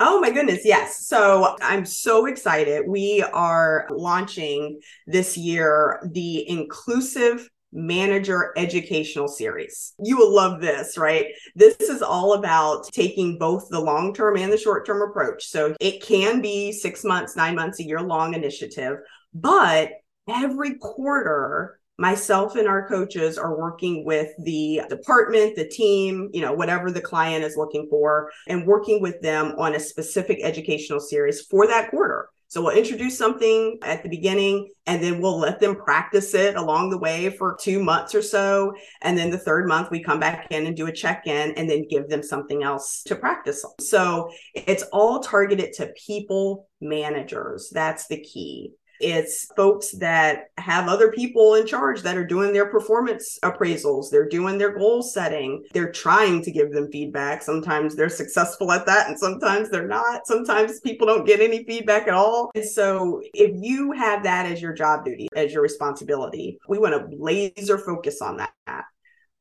Oh 0.00 0.20
my 0.20 0.30
goodness, 0.30 0.60
yes. 0.64 1.06
So 1.06 1.56
I'm 1.62 1.86
so 1.86 2.26
excited. 2.26 2.86
We 2.86 3.22
are 3.22 3.86
launching 3.90 4.80
this 5.06 5.38
year 5.38 6.06
the 6.12 6.48
inclusive 6.48 7.48
manager 7.72 8.52
educational 8.56 9.28
series. 9.28 9.94
You 10.02 10.16
will 10.16 10.34
love 10.34 10.60
this, 10.60 10.96
right? 10.96 11.26
This 11.54 11.76
is 11.80 12.02
all 12.02 12.34
about 12.34 12.88
taking 12.92 13.38
both 13.38 13.68
the 13.68 13.80
long 13.80 14.14
term 14.14 14.36
and 14.36 14.52
the 14.52 14.58
short 14.58 14.86
term 14.86 15.02
approach. 15.02 15.46
So 15.46 15.74
it 15.80 16.02
can 16.02 16.40
be 16.40 16.72
six 16.72 17.04
months, 17.04 17.36
nine 17.36 17.54
months, 17.54 17.80
a 17.80 17.84
year 17.84 18.00
long 18.00 18.34
initiative, 18.34 18.98
but 19.34 19.90
every 20.28 20.74
quarter, 20.74 21.78
myself 21.98 22.56
and 22.56 22.68
our 22.68 22.86
coaches 22.88 23.38
are 23.38 23.58
working 23.58 24.04
with 24.04 24.28
the 24.44 24.82
department, 24.88 25.56
the 25.56 25.68
team, 25.68 26.28
you 26.32 26.42
know, 26.42 26.52
whatever 26.52 26.90
the 26.90 27.00
client 27.00 27.44
is 27.44 27.56
looking 27.56 27.86
for, 27.88 28.30
and 28.48 28.66
working 28.66 29.00
with 29.00 29.20
them 29.22 29.54
on 29.58 29.74
a 29.74 29.80
specific 29.80 30.38
educational 30.42 31.00
series 31.00 31.42
for 31.42 31.66
that 31.66 31.90
quarter. 31.90 32.28
So 32.48 32.62
we'll 32.62 32.76
introduce 32.76 33.18
something 33.18 33.78
at 33.82 34.02
the 34.02 34.08
beginning 34.08 34.70
and 34.86 35.02
then 35.02 35.20
we'll 35.20 35.38
let 35.38 35.58
them 35.58 35.74
practice 35.74 36.32
it 36.32 36.56
along 36.56 36.90
the 36.90 36.98
way 36.98 37.30
for 37.30 37.56
two 37.60 37.82
months 37.82 38.14
or 38.14 38.22
so. 38.22 38.72
And 39.02 39.18
then 39.18 39.30
the 39.30 39.38
third 39.38 39.66
month, 39.66 39.90
we 39.90 40.02
come 40.02 40.20
back 40.20 40.46
in 40.50 40.66
and 40.66 40.76
do 40.76 40.86
a 40.86 40.92
check 40.92 41.26
in 41.26 41.52
and 41.52 41.68
then 41.68 41.88
give 41.88 42.08
them 42.08 42.22
something 42.22 42.62
else 42.62 43.02
to 43.06 43.16
practice. 43.16 43.64
So 43.80 44.30
it's 44.54 44.84
all 44.92 45.20
targeted 45.20 45.72
to 45.74 45.92
people 46.06 46.68
managers. 46.80 47.70
That's 47.72 48.06
the 48.06 48.20
key. 48.20 48.72
It's 49.00 49.46
folks 49.56 49.92
that 49.98 50.44
have 50.58 50.88
other 50.88 51.12
people 51.12 51.54
in 51.54 51.66
charge 51.66 52.02
that 52.02 52.16
are 52.16 52.26
doing 52.26 52.52
their 52.52 52.66
performance 52.66 53.38
appraisals. 53.42 54.10
They're 54.10 54.28
doing 54.28 54.58
their 54.58 54.76
goal 54.76 55.02
setting. 55.02 55.64
They're 55.72 55.92
trying 55.92 56.42
to 56.42 56.50
give 56.50 56.72
them 56.72 56.90
feedback. 56.90 57.42
Sometimes 57.42 57.94
they're 57.94 58.08
successful 58.08 58.72
at 58.72 58.86
that, 58.86 59.08
and 59.08 59.18
sometimes 59.18 59.70
they're 59.70 59.88
not. 59.88 60.26
Sometimes 60.26 60.80
people 60.80 61.06
don't 61.06 61.26
get 61.26 61.40
any 61.40 61.64
feedback 61.64 62.08
at 62.08 62.14
all. 62.14 62.50
And 62.54 62.64
so, 62.64 63.22
if 63.34 63.52
you 63.62 63.92
have 63.92 64.22
that 64.24 64.46
as 64.46 64.62
your 64.62 64.72
job 64.72 65.04
duty, 65.04 65.28
as 65.36 65.52
your 65.52 65.62
responsibility, 65.62 66.58
we 66.68 66.78
want 66.78 66.94
to 66.94 67.16
laser 67.16 67.78
focus 67.78 68.20
on 68.22 68.38
that 68.38 68.52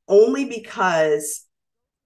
only 0.08 0.46
because 0.46 1.46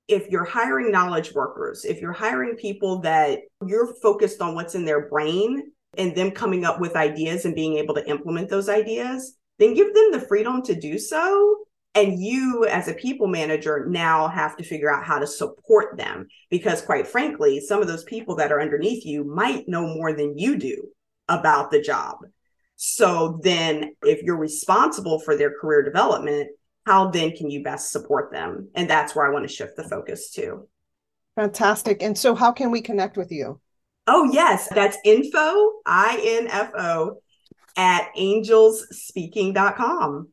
if 0.08 0.30
you're 0.30 0.46
hiring 0.46 0.92
knowledge 0.92 1.34
workers, 1.34 1.86
if 1.86 2.02
you're 2.02 2.14
hiring 2.14 2.56
people 2.56 3.02
that 3.02 3.40
you're 3.66 3.94
focused 4.02 4.42
on 4.42 4.56
what's 4.56 4.76
in 4.76 4.86
their 4.86 5.08
brain 5.08 5.72
and 5.98 6.16
them 6.16 6.32
coming 6.32 6.66
up 6.66 6.80
with 6.80 6.96
ideas 6.96 7.46
and 7.46 7.56
being 7.56 7.78
able 7.78 7.96
to 7.96 8.08
implement 8.08 8.50
those 8.50 8.70
ideas, 8.70 9.36
then 9.58 9.74
give 9.74 9.94
them 9.94 10.12
the 10.12 10.22
freedom 10.22 10.62
to 10.64 10.76
do 10.76 10.98
so. 10.98 11.58
And 11.96 12.20
you, 12.20 12.66
as 12.66 12.88
a 12.88 12.94
people 12.94 13.28
manager, 13.28 13.86
now 13.90 14.28
have 14.28 14.56
to 14.58 14.64
figure 14.64 14.94
out 14.94 15.04
how 15.04 15.18
to 15.20 15.26
support 15.26 15.98
them 15.98 16.28
because, 16.50 16.82
quite 16.82 17.08
frankly, 17.08 17.60
some 17.60 17.82
of 17.82 17.88
those 17.88 18.04
people 18.04 18.36
that 18.36 18.52
are 18.52 18.62
underneath 18.62 19.06
you 19.06 19.24
might 19.24 19.68
know 19.68 19.88
more 19.88 20.14
than 20.14 20.38
you 20.38 20.58
do 20.58 20.90
about 21.28 21.72
the 21.72 21.82
job. 21.82 22.18
So 22.76 23.40
then, 23.44 23.96
if 24.04 24.22
you're 24.22 24.38
responsible 24.38 25.20
for 25.20 25.36
their 25.36 25.52
career 25.60 25.84
development, 25.84 26.50
how 26.86 27.10
then 27.10 27.36
can 27.36 27.50
you 27.50 27.64
best 27.64 27.92
support 27.92 28.32
them? 28.32 28.70
And 28.76 28.90
that's 28.90 29.16
where 29.16 29.28
I 29.28 29.34
want 29.34 29.48
to 29.48 29.54
shift 29.54 29.76
the 29.76 29.84
focus 29.84 30.30
to. 30.32 30.68
Fantastic. 31.36 32.02
And 32.02 32.18
so, 32.18 32.36
how 32.36 32.52
can 32.52 32.72
we 32.72 32.82
connect 32.82 33.18
with 33.18 33.32
you? 33.32 33.60
Oh, 34.12 34.28
yes. 34.34 34.68
That's 34.74 34.98
info, 35.06 35.74
I 35.86 36.20
N 36.24 36.48
F 36.48 36.72
O, 36.76 37.20
at 37.78 38.08
angelsspeaking.com. 38.18 40.30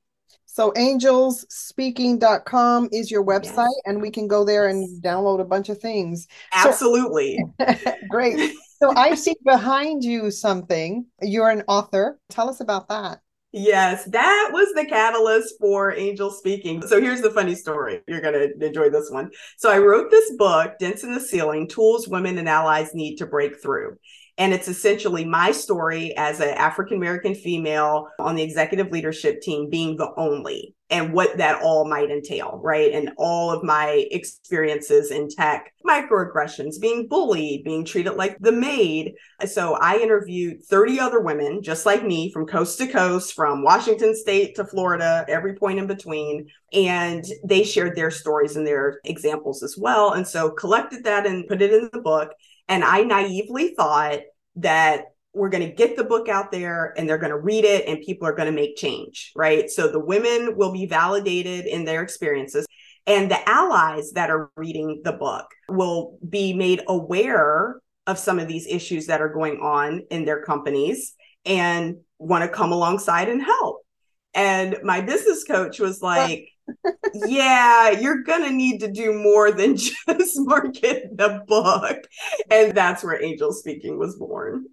So 0.47 0.73
angelsspeaking.com 0.73 2.88
is 2.90 3.11
your 3.11 3.23
website 3.23 3.56
yes. 3.56 3.83
and 3.85 4.00
we 4.00 4.11
can 4.11 4.26
go 4.26 4.42
there 4.42 4.68
and 4.68 5.04
download 5.04 5.42
a 5.42 5.45
bunch 5.45 5.68
of 5.68 5.78
things. 5.78 6.26
Absolutely. 6.54 7.38
So, 7.61 7.75
great. 8.09 8.54
So 8.78 8.97
I 8.97 9.14
see 9.14 9.35
behind 9.45 10.02
you 10.02 10.30
something. 10.30 11.04
You're 11.21 11.50
an 11.50 11.64
author. 11.68 12.18
Tell 12.30 12.49
us 12.49 12.61
about 12.61 12.88
that. 12.88 13.21
Yes, 13.53 14.05
that 14.07 14.50
was 14.53 14.69
the 14.75 14.85
catalyst 14.85 15.55
for 15.59 15.95
Angel 15.95 16.31
Speaking. 16.31 16.83
So 16.83 17.00
here's 17.00 17.23
the 17.23 17.31
funny 17.31 17.55
story. 17.55 18.03
You're 18.07 18.21
going 18.21 18.35
to 18.35 18.67
enjoy 18.67 18.91
this 18.91 19.11
one. 19.11 19.31
So 19.57 19.71
I 19.71 19.79
wrote 19.79 20.11
this 20.11 20.37
book, 20.37 20.75
Dents 20.79 21.05
in 21.05 21.15
the 21.15 21.21
Ceiling 21.21 21.67
Tools 21.67 22.07
Women 22.07 22.37
and 22.37 22.49
Allies 22.49 22.91
Need 22.93 23.17
to 23.17 23.26
Break 23.26 23.62
Through. 23.62 23.97
And 24.37 24.53
it's 24.53 24.69
essentially 24.69 25.25
my 25.25 25.53
story 25.53 26.15
as 26.19 26.41
an 26.41 26.50
African 26.50 26.99
American 26.99 27.35
female 27.35 28.09
on 28.19 28.35
the 28.35 28.43
executive 28.43 28.93
leadership 28.93 29.41
team 29.41 29.71
being 29.71 29.97
the 29.97 30.12
only 30.19 30.75
and 30.88 31.12
what 31.12 31.38
that 31.38 31.62
all 31.62 31.88
might 31.88 32.11
entail, 32.11 32.61
right? 32.62 32.93
And 32.93 33.11
all 33.19 33.50
of 33.50 33.64
my 33.64 34.07
experiences 34.12 35.11
in 35.11 35.28
tech, 35.28 35.73
microaggressions, 35.85 36.81
being 36.81 37.09
bullied, 37.09 37.64
being 37.64 37.85
treated 37.85 38.14
like 38.14 38.38
the 38.38 38.52
maid. 38.52 39.14
So 39.47 39.75
I 39.75 39.99
interviewed 39.99 40.62
30 40.62 41.00
other 41.00 41.21
women 41.21 41.62
just 41.62 41.87
like 41.87 42.05
me 42.05 42.31
from 42.33 42.47
coast 42.47 42.78
to 42.78 42.87
coast, 42.87 43.35
from 43.35 43.64
Washington 43.64 44.14
state 44.14 44.55
to 44.57 44.64
Florida, 44.64 45.25
every 45.28 45.55
point 45.55 45.81
in 45.81 45.88
between. 45.88 46.47
And 46.73 47.25
they 47.45 47.64
shared 47.64 47.97
their 47.97 48.12
stories 48.12 48.55
and 48.55 48.64
their 48.64 49.00
examples 49.05 49.64
as 49.64 49.76
well. 49.76 50.12
And 50.12 50.26
so 50.26 50.50
collected 50.50 51.02
that 51.05 51.26
and 51.26 51.49
put 51.49 51.62
it 51.62 51.73
in 51.73 51.90
the 51.93 52.00
book. 52.00 52.31
And 52.69 52.85
I 52.85 53.02
naively 53.02 53.75
thought 53.75 54.21
that 54.57 55.07
we're 55.37 55.50
going 55.50 55.69
to 55.69 55.75
get 55.75 55.97
the 55.97 56.05
book 56.05 56.28
out 56.31 56.50
there 56.50 56.95
and 56.97 57.07
they're 57.07 57.19
going 57.19 57.31
to 57.31 57.38
read 57.38 57.64
it 57.64 57.87
and 57.87 58.00
people 58.00 58.26
are 58.26 58.35
going 58.35 58.47
to 58.47 58.52
make 58.52 58.75
change, 58.75 59.33
right? 59.37 59.69
So 59.69 59.87
the 59.87 60.00
women 60.00 60.57
will 60.57 60.73
be 60.73 60.87
validated 60.87 61.66
in 61.66 61.85
their 61.85 62.02
experiences. 62.02 62.66
And 63.07 63.31
the 63.31 63.49
allies 63.49 64.12
that 64.12 64.31
are 64.31 64.50
reading 64.57 65.02
the 65.05 65.12
book 65.12 65.45
will 65.69 66.19
be 66.26 66.55
made 66.55 66.81
aware 66.88 67.76
of 68.07 68.19
some 68.19 68.38
of 68.38 68.49
these 68.49 68.66
issues 68.66 69.07
that 69.07 69.21
are 69.21 69.28
going 69.28 69.61
on 69.61 70.02
in 70.11 70.25
their 70.25 70.43
companies 70.43 71.14
and 71.45 71.99
want 72.19 72.43
to 72.43 72.49
come 72.49 72.73
alongside 72.73 73.28
and 73.28 73.43
help. 73.43 73.83
And 74.33 74.78
my 74.83 75.02
business 75.02 75.45
coach 75.45 75.78
was 75.78 76.00
like, 76.00 76.49
yeah, 77.14 77.90
you're 77.90 78.23
going 78.23 78.43
to 78.43 78.50
need 78.50 78.81
to 78.81 78.90
do 78.90 79.12
more 79.12 79.52
than 79.52 79.76
just 79.76 80.38
market 80.38 81.16
the 81.16 81.43
book. 81.47 82.07
And 82.50 82.75
that's 82.75 83.05
where 83.05 83.23
Angel 83.23 83.52
Speaking 83.52 83.99
was 83.99 84.16
born. 84.16 84.66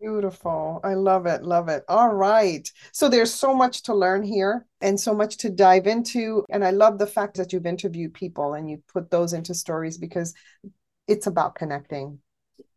Beautiful. 0.00 0.80
I 0.82 0.94
love 0.94 1.26
it. 1.26 1.42
Love 1.42 1.68
it. 1.68 1.84
All 1.88 2.14
right. 2.14 2.70
So 2.92 3.08
there's 3.08 3.32
so 3.32 3.54
much 3.54 3.82
to 3.84 3.94
learn 3.94 4.22
here 4.22 4.66
and 4.80 4.98
so 4.98 5.14
much 5.14 5.36
to 5.38 5.50
dive 5.50 5.86
into. 5.86 6.44
And 6.48 6.64
I 6.64 6.70
love 6.70 6.98
the 6.98 7.06
fact 7.06 7.36
that 7.36 7.52
you've 7.52 7.66
interviewed 7.66 8.14
people 8.14 8.54
and 8.54 8.70
you 8.70 8.82
put 8.92 9.10
those 9.10 9.34
into 9.34 9.54
stories 9.54 9.98
because 9.98 10.34
it's 11.06 11.26
about 11.26 11.54
connecting. 11.54 12.18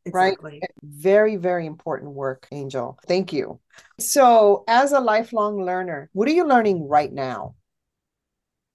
Exactly. 0.06 0.60
Right. 0.62 0.72
Very, 0.84 1.36
very 1.38 1.66
important 1.66 2.12
work, 2.12 2.48
Angel. 2.52 2.98
Thank 3.08 3.32
you. 3.32 3.60
So, 4.00 4.64
as 4.68 4.92
a 4.92 5.00
lifelong 5.00 5.64
learner, 5.64 6.10
what 6.14 6.28
are 6.28 6.34
you 6.34 6.46
learning 6.46 6.88
right 6.88 7.12
now? 7.12 7.56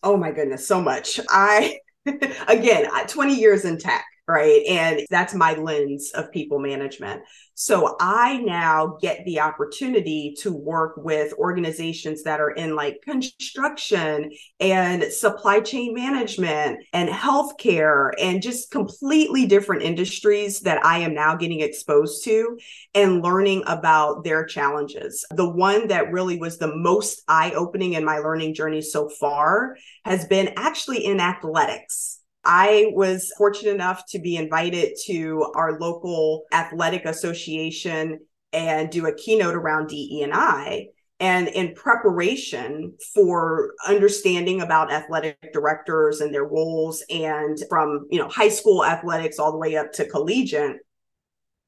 Oh 0.03 0.17
my 0.17 0.31
goodness, 0.31 0.67
so 0.67 0.81
much. 0.81 1.21
I 1.29 1.79
again, 2.49 2.87
20 3.09 3.35
years 3.35 3.65
in 3.65 3.79
tech, 3.79 4.05
right? 4.29 4.63
And 4.69 5.01
that's 5.09 5.35
my 5.35 5.55
lens 5.55 6.11
of 6.13 6.33
people 6.33 6.59
management. 6.59 7.23
So 7.55 7.97
I 8.01 8.39
now 8.39 8.99
get 9.01 9.25
the 9.25 9.41
opportunity 9.41 10.35
to 10.41 10.53
work 10.53 10.97
with 10.97 11.33
organizations 11.35 12.25
that 12.25 12.41
are 12.41 12.51
in 12.51 12.75
like 12.75 13.01
construction 13.03 14.31
and 14.61 15.05
supply 15.05 15.61
chain 15.61 15.95
management 15.95 16.85
and 16.93 17.09
healthcare 17.09 18.11
and 18.21 18.43
just 18.43 18.71
completely 18.71 19.47
different 19.47 19.85
industries 19.85 20.61
that 20.61 20.85
I 20.85 20.99
am 20.99 21.15
now 21.15 21.37
getting 21.37 21.61
exposed 21.61 22.25
to 22.25 22.59
and 22.95 23.23
learning 23.23 23.63
about 23.67 24.25
their 24.25 24.45
challenges. 24.45 25.25
The 25.31 25.49
one 25.49 25.89
that 25.89 26.13
really 26.13 26.39
was 26.39 26.59
the 26.59 26.75
most 26.77 27.23
eye 27.29 27.53
opening 27.53 27.95
in 27.95 28.05
my 28.05 28.19
learning 28.19 28.55
journey 28.55 28.83
so 28.83 29.09
far 29.09 29.77
has 30.05 30.27
been 30.27 30.53
actually 30.57 31.07
in 31.07 31.21
athletics. 31.21 32.16
I 32.47 32.93
was 32.95 33.33
fortunate 33.37 33.75
enough 33.75 34.05
to 34.11 34.21
be 34.21 34.37
invited 34.37 34.97
to 35.07 35.51
our 35.57 35.81
local 35.81 36.45
athletic 36.53 37.05
association 37.05 38.21
and 38.53 38.89
do 38.89 39.07
a 39.07 39.15
keynote 39.15 39.57
around 39.57 39.89
DE&I. 39.89 40.87
And 41.19 41.49
in 41.49 41.75
preparation 41.75 42.95
for 43.15 43.73
understanding 43.87 44.61
about 44.61 44.93
athletic 44.93 45.53
directors 45.53 46.21
and 46.21 46.33
their 46.33 46.45
roles 46.45 47.03
and 47.11 47.59
from, 47.69 48.07
you 48.11 48.19
know, 48.21 48.29
high 48.29 48.51
school 48.51 48.85
athletics 48.85 49.41
all 49.41 49.51
the 49.51 49.59
way 49.59 49.77
up 49.77 49.93
to 49.95 50.09
collegiate, 50.09 50.77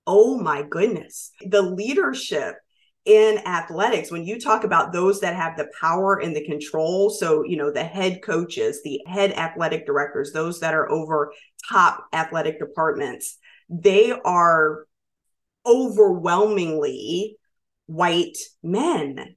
oh 0.06 0.38
my 0.38 0.62
goodness, 0.62 1.32
the 1.44 1.62
leadership 1.62 2.54
in 3.04 3.38
athletics 3.46 4.10
when 4.10 4.24
you 4.24 4.38
talk 4.38 4.64
about 4.64 4.92
those 4.92 5.20
that 5.20 5.34
have 5.34 5.56
the 5.56 5.70
power 5.80 6.20
and 6.20 6.36
the 6.36 6.44
control 6.44 7.08
so 7.08 7.42
you 7.42 7.56
know 7.56 7.70
the 7.70 7.82
head 7.82 8.20
coaches 8.22 8.82
the 8.82 9.00
head 9.06 9.32
athletic 9.32 9.86
directors 9.86 10.32
those 10.32 10.60
that 10.60 10.74
are 10.74 10.90
over 10.90 11.32
top 11.70 12.04
athletic 12.12 12.58
departments 12.58 13.38
they 13.70 14.12
are 14.12 14.84
overwhelmingly 15.66 17.36
white 17.86 18.38
men. 18.62 19.36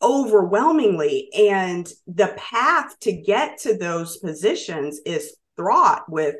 Overwhelmingly. 0.00 1.28
And 1.36 1.88
the 2.06 2.34
path 2.36 2.98
to 3.00 3.12
get 3.12 3.58
to 3.60 3.76
those 3.76 4.16
positions 4.18 5.00
is 5.04 5.36
fraught 5.56 6.04
with 6.08 6.36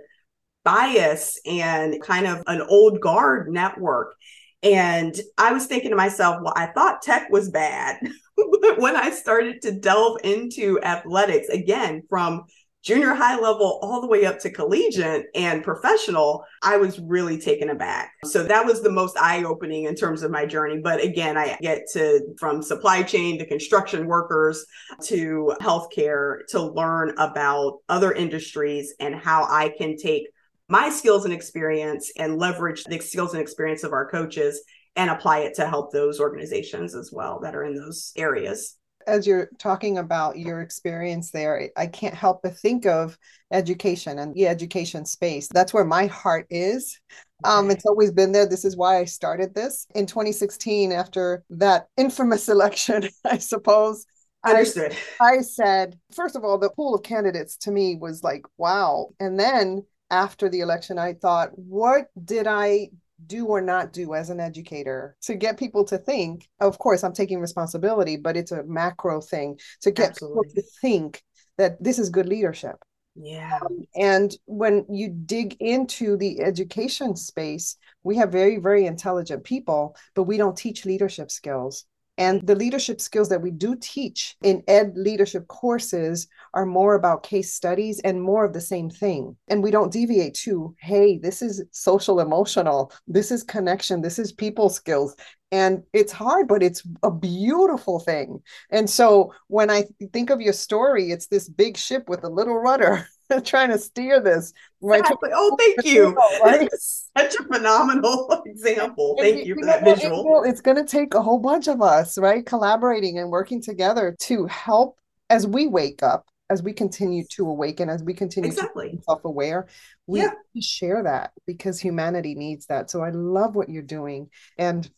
bias 0.65 1.41
and 1.45 2.01
kind 2.03 2.27
of 2.27 2.43
an 2.47 2.63
old 2.63 3.01
guard 3.01 3.51
network 3.51 4.15
and 4.63 5.15
I 5.37 5.53
was 5.53 5.67
thinking 5.67 5.91
to 5.91 5.97
myself, 5.97 6.43
well, 6.43 6.55
I 6.57 6.67
thought 6.67 7.03
tech 7.03 7.31
was 7.31 7.51
bad. 7.51 7.99
but 8.37 8.79
when 8.79 8.97
I 8.97 9.11
started 9.11 9.63
to 9.63 9.73
delve 9.73 10.19
into 10.25 10.81
athletics, 10.83 11.49
again, 11.49 12.03
from 12.09 12.45
junior 12.83 13.13
high 13.13 13.39
level 13.39 13.79
all 13.83 14.01
the 14.01 14.07
way 14.07 14.25
up 14.25 14.39
to 14.41 14.51
collegiate 14.51 15.27
and 15.35 15.63
professional, 15.63 16.45
I 16.63 16.77
was 16.77 16.99
really 16.99 17.39
taken 17.39 17.71
aback. 17.71 18.13
So 18.25 18.45
that 18.45 18.65
was 18.65 18.83
the 18.83 18.91
most 18.91 19.17
eye 19.19 19.45
opening 19.45 19.85
in 19.85 19.95
terms 19.95 20.23
of 20.23 20.31
my 20.31 20.47
journey. 20.47 20.81
But 20.83 21.03
again, 21.03 21.37
I 21.37 21.57
get 21.61 21.83
to 21.93 22.21
from 22.39 22.63
supply 22.63 23.03
chain 23.03 23.39
to 23.39 23.47
construction 23.47 24.07
workers 24.07 24.65
to 25.05 25.55
healthcare 25.61 26.39
to 26.49 26.63
learn 26.63 27.11
about 27.19 27.79
other 27.89 28.13
industries 28.13 28.95
and 29.01 29.15
how 29.15 29.45
I 29.45 29.73
can 29.77 29.97
take 29.97 30.29
my 30.69 30.91
skills 30.91 31.25
and 31.25 31.35
experience 31.35 32.13
and 32.17 32.39
leverage 32.39 32.85
the 32.85 32.99
skills 33.01 33.33
and 33.33 33.43
experience 33.43 33.85
of 33.85 33.93
our 33.93 34.11
coaches 34.11 34.63
and 34.97 35.11
apply 35.11 35.41
it 35.41 35.55
to 35.55 35.69
help 35.69 35.93
those 35.93 36.21
organizations 36.21 36.95
as 36.95 37.11
well 37.13 37.41
that 37.41 37.55
are 37.55 37.65
in 37.65 37.75
those 37.75 38.13
areas 38.17 38.79
as 39.09 39.27
you're 39.27 39.49
talking 39.59 39.99
about 39.99 40.39
your 40.39 40.61
experience 40.61 41.31
there, 41.31 41.71
I 41.77 41.87
can't 41.87 42.15
help 42.15 42.43
but 42.43 42.57
think 42.57 42.87
of 42.87 43.19
education 43.51 44.19
and 44.19 44.35
the 44.35 44.47
education 44.47 45.05
space. 45.05 45.49
That's 45.49 45.73
where 45.73 45.85
my 45.85 46.07
heart 46.07 46.47
is. 46.51 47.01
Um, 47.45 47.71
it's 47.71 47.87
always 47.87 48.13
been 48.13 48.33
there. 48.33 48.47
This 48.47 48.65
is 48.65 48.77
why 48.77 48.99
I 48.99 49.05
started 49.07 49.55
this 49.55 49.87
in 49.95 50.07
2016 50.07 50.93
after 50.93 51.43
that 51.51 51.87
infamous 51.97 52.49
election, 52.49 53.09
I 53.25 53.39
suppose. 53.39 54.05
Understood. 54.45 54.97
I, 55.21 55.37
I 55.37 55.41
said, 55.41 55.99
first 56.15 56.37
of 56.37 56.45
all, 56.45 56.59
the 56.59 56.71
pool 56.71 56.95
of 56.95 57.03
candidates 57.03 57.57
to 57.59 57.71
me 57.71 57.97
was 57.97 58.23
like, 58.23 58.45
wow. 58.57 59.09
And 59.19 59.39
then 59.39 59.85
after 60.11 60.49
the 60.49 60.61
election, 60.61 60.99
I 60.99 61.15
thought, 61.15 61.51
what 61.57 62.07
did 62.25 62.47
I 62.47 62.91
do 63.27 63.47
or 63.47 63.61
not 63.61 63.93
do 63.93 64.15
as 64.15 64.31
an 64.31 64.41
educator 64.41 65.17
to 65.23 65.35
get 65.35 65.59
people 65.59 65.85
to 65.85 65.99
think? 65.99 66.49
Of 66.61 66.79
course 66.79 67.03
i'm 67.03 67.13
taking 67.13 67.41
responsibility 67.41 68.17
but 68.17 68.37
it's 68.37 68.53
a 68.53 68.63
macro 68.63 69.21
thing 69.21 69.59
to 69.83 69.91
get 69.91 70.11
Absolutely. 70.11 70.49
people 70.49 70.63
to 70.63 70.69
think 70.81 71.23
that 71.57 71.83
this 71.83 71.99
is 71.99 72.11
good 72.11 72.29
leadership. 72.29 72.77
Yeah. 73.17 73.59
Um, 73.61 73.85
and 73.97 74.33
when 74.47 74.87
you 74.89 75.09
dig 75.09 75.57
into 75.59 76.17
the 76.17 76.41
education 76.41 77.17
space 77.17 77.77
we 78.05 78.17
have 78.17 78.31
very 78.31 78.59
very 78.59 78.87
intelligent 78.87 79.43
people 79.43 79.97
but 80.15 80.23
we 80.23 80.37
don't 80.37 80.57
teach 80.57 80.87
leadership 80.87 81.31
skills 81.33 81.85
and 82.19 82.45
the 82.47 82.57
leadership 82.57 83.01
skills 83.01 83.29
that 83.29 83.41
we 83.41 83.53
do 83.53 83.77
teach 83.81 84.37
in 84.43 84.63
ed 84.67 84.93
leadership 84.97 85.47
courses 85.47 86.27
are 86.53 86.67
more 86.67 86.95
about 86.95 87.23
case 87.23 87.55
studies 87.55 88.01
and 88.01 88.21
more 88.21 88.45
of 88.45 88.53
the 88.53 88.61
same 88.61 88.91
thing. 88.91 89.37
And 89.47 89.63
we 89.63 89.71
don't 89.71 89.93
deviate 89.93 90.35
to, 90.43 90.75
hey, 90.81 91.19
this 91.19 91.41
is 91.41 91.63
social 91.71 92.19
emotional, 92.19 92.93
this 93.07 93.31
is 93.31 93.45
connection, 93.45 94.03
this 94.03 94.19
is 94.19 94.33
people 94.33 94.69
skills. 94.69 95.15
And 95.53 95.85
it's 95.93 96.13
hard, 96.13 96.49
but 96.49 96.63
it's 96.63 96.83
a 97.03 97.11
beautiful 97.11 98.01
thing. 98.01 98.43
And 98.71 98.91
so 98.91 99.33
when 99.47 99.71
I 99.71 99.85
think 100.13 100.31
of 100.31 100.41
your 100.41 100.53
story, 100.53 101.13
it's 101.13 101.29
this 101.29 101.49
big 101.49 101.77
ship 101.77 102.09
with 102.09 102.25
a 102.25 102.29
little 102.29 102.59
rudder. 102.59 103.07
trying 103.45 103.71
to 103.71 103.79
steer 103.79 104.21
this. 104.21 104.53
Right 104.81 105.01
exactly. 105.01 105.31
oh 105.35 105.57
thank 105.59 105.85
you. 105.85 106.15
right? 106.45 106.69
such 106.73 107.35
a 107.35 107.45
phenomenal 107.45 108.43
example. 108.47 109.17
Thank 109.19 109.39
you, 109.39 109.45
you 109.45 109.55
for 109.57 109.67
that 109.67 109.85
visual. 109.85 110.25
Well, 110.25 110.45
it's 110.45 110.61
going 110.61 110.77
to 110.77 110.85
take 110.85 111.15
a 111.15 111.23
whole 111.23 111.39
bunch 111.39 111.69
of 111.69 111.83
us 111.83 112.19
right 112.19 112.45
collaborating 112.45 113.19
and 113.19 113.31
working 113.31 113.61
together 113.61 114.17
to 114.21 114.47
help 114.47 114.99
as 115.31 115.47
we 115.47 115.67
wake 115.67 116.03
up 116.03 116.27
as 116.51 116.63
we 116.63 116.73
continue 116.73 117.25
to 117.31 117.47
awaken 117.47 117.91
as 117.91 118.03
we 118.03 118.15
continue 118.15 118.49
exactly. 118.49 118.91
to 118.91 118.97
be 118.97 119.03
self-aware 119.03 119.67
we 120.07 120.23
yeah. 120.23 120.31
share 120.61 121.03
that 121.03 121.33
because 121.47 121.79
humanity 121.79 122.35
needs 122.35 122.67
that. 122.67 122.91
So 122.91 123.03
i 123.03 123.11
love 123.11 123.55
what 123.55 123.69
you're 123.69 123.83
doing. 123.83 124.31
And 124.57 124.91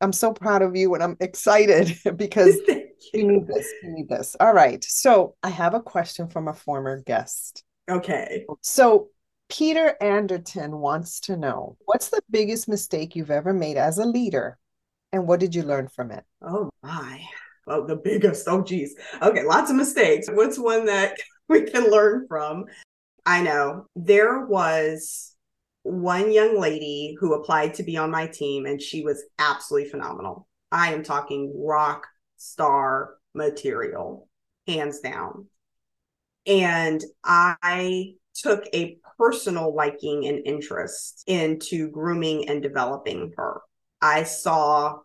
i'm 0.00 0.12
so 0.12 0.32
proud 0.32 0.62
of 0.62 0.74
you 0.76 0.94
and 0.94 1.02
i'm 1.02 1.16
excited 1.20 1.98
because 2.16 2.56
you. 3.12 3.26
need 3.26 3.46
this 3.46 3.68
We 3.82 3.90
need 3.90 4.08
this. 4.08 4.36
All 4.40 4.54
right. 4.54 4.82
So 4.84 5.34
i 5.42 5.50
have 5.50 5.74
a 5.74 5.82
question 5.82 6.28
from 6.28 6.48
a 6.48 6.54
former 6.54 7.00
guest 7.00 7.64
Okay. 7.90 8.46
So 8.60 9.08
Peter 9.48 9.96
Anderton 10.00 10.78
wants 10.78 11.20
to 11.20 11.36
know 11.36 11.76
what's 11.84 12.08
the 12.08 12.22
biggest 12.30 12.68
mistake 12.68 13.14
you've 13.14 13.30
ever 13.30 13.52
made 13.52 13.76
as 13.76 13.98
a 13.98 14.06
leader 14.06 14.58
and 15.12 15.26
what 15.26 15.40
did 15.40 15.54
you 15.54 15.62
learn 15.62 15.88
from 15.88 16.10
it? 16.10 16.24
Oh 16.40 16.70
my. 16.82 17.22
Oh, 17.66 17.86
the 17.86 17.96
biggest. 17.96 18.48
Oh 18.48 18.62
geez. 18.62 18.94
Okay, 19.20 19.44
lots 19.44 19.70
of 19.70 19.76
mistakes. 19.76 20.28
What's 20.32 20.58
one 20.58 20.86
that 20.86 21.16
we 21.48 21.62
can 21.62 21.90
learn 21.90 22.26
from? 22.28 22.64
I 23.26 23.42
know. 23.42 23.86
There 23.94 24.46
was 24.46 25.34
one 25.82 26.32
young 26.32 26.58
lady 26.58 27.16
who 27.20 27.34
applied 27.34 27.74
to 27.74 27.82
be 27.82 27.96
on 27.96 28.10
my 28.10 28.26
team 28.26 28.66
and 28.66 28.80
she 28.80 29.02
was 29.02 29.22
absolutely 29.38 29.90
phenomenal. 29.90 30.48
I 30.70 30.92
am 30.92 31.02
talking 31.02 31.52
rock 31.54 32.06
star 32.36 33.16
material, 33.34 34.28
hands 34.66 35.00
down. 35.00 35.46
And 36.46 37.02
I 37.24 38.14
took 38.34 38.64
a 38.74 38.96
personal 39.18 39.74
liking 39.74 40.26
and 40.26 40.46
interest 40.46 41.22
into 41.26 41.90
grooming 41.90 42.48
and 42.48 42.62
developing 42.62 43.32
her. 43.36 43.60
I 44.00 44.24
saw 44.24 44.98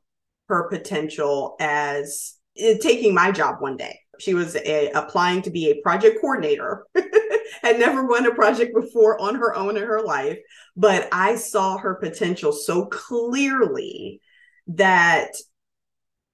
her 0.47 0.69
potential 0.69 1.55
as 1.59 2.35
eh, 2.57 2.77
taking 2.81 3.13
my 3.13 3.31
job 3.31 3.57
one 3.59 3.77
day. 3.77 3.99
She 4.19 4.33
was 4.33 4.55
a, 4.55 4.89
applying 4.91 5.43
to 5.43 5.51
be 5.51 5.69
a 5.69 5.81
project 5.81 6.19
coordinator, 6.21 6.85
had 7.61 7.79
never 7.79 8.01
run 8.01 8.25
a 8.25 8.33
project 8.33 8.73
before 8.73 9.21
on 9.21 9.35
her 9.35 9.55
own 9.55 9.77
in 9.77 9.83
her 9.83 10.01
life, 10.01 10.39
but 10.75 11.07
I 11.11 11.35
saw 11.35 11.77
her 11.77 11.95
potential 11.95 12.51
so 12.51 12.85
clearly 12.87 14.21
that 14.67 15.33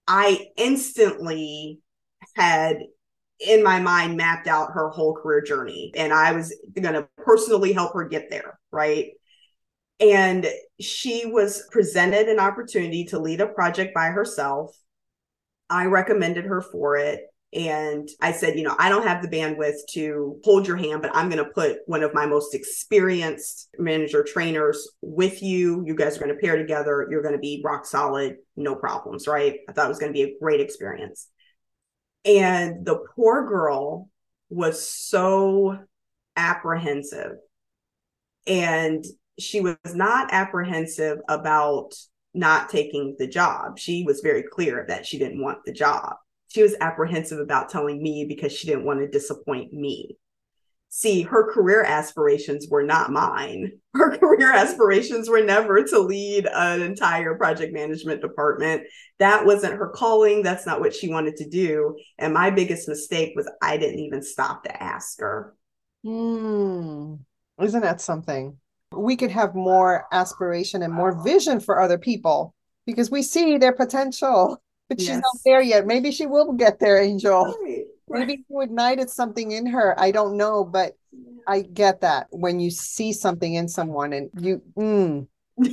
I 0.07 0.47
instantly 0.57 1.79
had 2.35 2.77
in 3.45 3.63
my 3.63 3.79
mind 3.79 4.17
mapped 4.17 4.47
out 4.47 4.71
her 4.73 4.89
whole 4.89 5.13
career 5.13 5.41
journey 5.41 5.91
and 5.95 6.13
I 6.13 6.31
was 6.31 6.55
going 6.79 6.95
to 6.95 7.07
personally 7.17 7.73
help 7.73 7.93
her 7.93 8.07
get 8.07 8.29
there, 8.29 8.59
right? 8.71 9.11
And 9.99 10.47
she 10.79 11.25
was 11.25 11.63
presented 11.71 12.27
an 12.27 12.39
opportunity 12.39 13.05
to 13.05 13.19
lead 13.19 13.41
a 13.41 13.47
project 13.47 13.93
by 13.93 14.07
herself. 14.07 14.75
I 15.69 15.85
recommended 15.85 16.45
her 16.45 16.61
for 16.61 16.97
it. 16.97 17.21
And 17.53 18.09
I 18.19 18.31
said, 18.31 18.57
you 18.57 18.63
know, 18.63 18.75
I 18.79 18.89
don't 18.89 19.05
have 19.07 19.21
the 19.21 19.27
bandwidth 19.27 19.75
to 19.91 20.39
hold 20.43 20.67
your 20.67 20.75
hand, 20.75 21.03
but 21.03 21.15
I'm 21.15 21.29
going 21.29 21.43
to 21.43 21.51
put 21.51 21.77
one 21.85 22.01
of 22.01 22.13
my 22.13 22.25
most 22.25 22.55
experienced 22.55 23.69
manager 23.77 24.23
trainers 24.23 24.89
with 25.01 25.43
you. 25.43 25.83
You 25.85 25.95
guys 25.95 26.17
are 26.17 26.23
going 26.23 26.35
to 26.35 26.41
pair 26.41 26.57
together. 26.57 27.07
You're 27.11 27.21
going 27.21 27.35
to 27.35 27.39
be 27.39 27.61
rock 27.63 27.85
solid, 27.85 28.37
no 28.55 28.75
problems, 28.75 29.27
right? 29.27 29.59
I 29.69 29.71
thought 29.71 29.85
it 29.85 29.89
was 29.89 29.99
going 29.99 30.11
to 30.11 30.17
be 30.17 30.23
a 30.23 30.35
great 30.41 30.61
experience. 30.61 31.29
And 32.25 32.85
the 32.85 33.03
poor 33.15 33.47
girl 33.47 34.09
was 34.49 34.87
so 34.87 35.79
apprehensive. 36.35 37.33
And 38.47 39.03
she 39.39 39.61
was 39.61 39.77
not 39.85 40.31
apprehensive 40.31 41.19
about 41.27 41.93
not 42.33 42.69
taking 42.69 43.15
the 43.19 43.27
job. 43.27 43.77
She 43.77 44.03
was 44.03 44.21
very 44.21 44.43
clear 44.43 44.85
that 44.87 45.05
she 45.05 45.17
didn't 45.17 45.41
want 45.41 45.59
the 45.65 45.73
job. 45.73 46.15
She 46.49 46.61
was 46.61 46.75
apprehensive 46.79 47.39
about 47.39 47.69
telling 47.69 48.01
me 48.01 48.25
because 48.25 48.51
she 48.51 48.67
didn't 48.67 48.85
want 48.85 48.99
to 48.99 49.07
disappoint 49.07 49.73
me 49.73 50.17
see 50.95 51.23
her 51.23 51.51
career 51.51 51.83
aspirations 51.83 52.67
were 52.69 52.83
not 52.83 53.11
mine. 53.11 53.71
Her 53.95 54.15
career 54.15 54.51
aspirations 54.53 55.27
were 55.27 55.43
never 55.43 55.83
to 55.83 55.99
lead 55.99 56.47
an 56.47 56.81
entire 56.81 57.35
project 57.35 57.73
management 57.73 58.21
department. 58.21 58.83
That 59.19 59.45
wasn't 59.45 59.75
her 59.75 59.89
calling. 59.89 60.41
That's 60.41 60.65
not 60.65 60.79
what 60.79 60.95
she 60.95 61.09
wanted 61.09 61.35
to 61.37 61.49
do. 61.49 61.95
And 62.17 62.33
my 62.33 62.49
biggest 62.49 62.87
mistake 62.87 63.33
was 63.35 63.47
i 63.61 63.77
didn't 63.77 63.99
even 63.99 64.23
stop 64.23 64.63
to 64.63 64.83
ask 64.83 65.19
her. 65.19 65.55
Mm, 66.03 67.19
isn't 67.61 67.81
that 67.81 68.01
something? 68.01 68.57
We 68.91 69.15
could 69.15 69.31
have 69.31 69.53
more 69.53 70.05
aspiration 70.11 70.81
and 70.81 70.93
more 70.93 71.23
vision 71.23 71.59
for 71.59 71.79
other 71.79 71.99
people 71.99 72.55
because 72.87 73.11
we 73.11 73.21
see 73.21 73.57
their 73.57 73.73
potential 73.73 74.59
but 74.89 74.99
yes. 74.99 75.07
she's 75.07 75.15
not 75.15 75.37
there 75.45 75.61
yet. 75.61 75.87
Maybe 75.87 76.11
she 76.11 76.25
will 76.25 76.53
get 76.53 76.79
there 76.79 77.01
angel. 77.01 77.45
Right 77.45 77.72
maybe 78.13 78.45
you 78.49 78.61
ignited 78.61 79.09
something 79.09 79.51
in 79.51 79.65
her. 79.67 79.99
I 79.99 80.11
don't 80.11 80.37
know 80.37 80.63
but 80.63 80.93
i 81.47 81.61
get 81.61 82.01
that 82.01 82.27
when 82.31 82.59
you 82.59 82.71
see 82.71 83.13
something 83.13 83.53
in 83.55 83.67
someone 83.67 84.13
and 84.13 84.29
you 84.39 84.61
mm. 84.77 85.27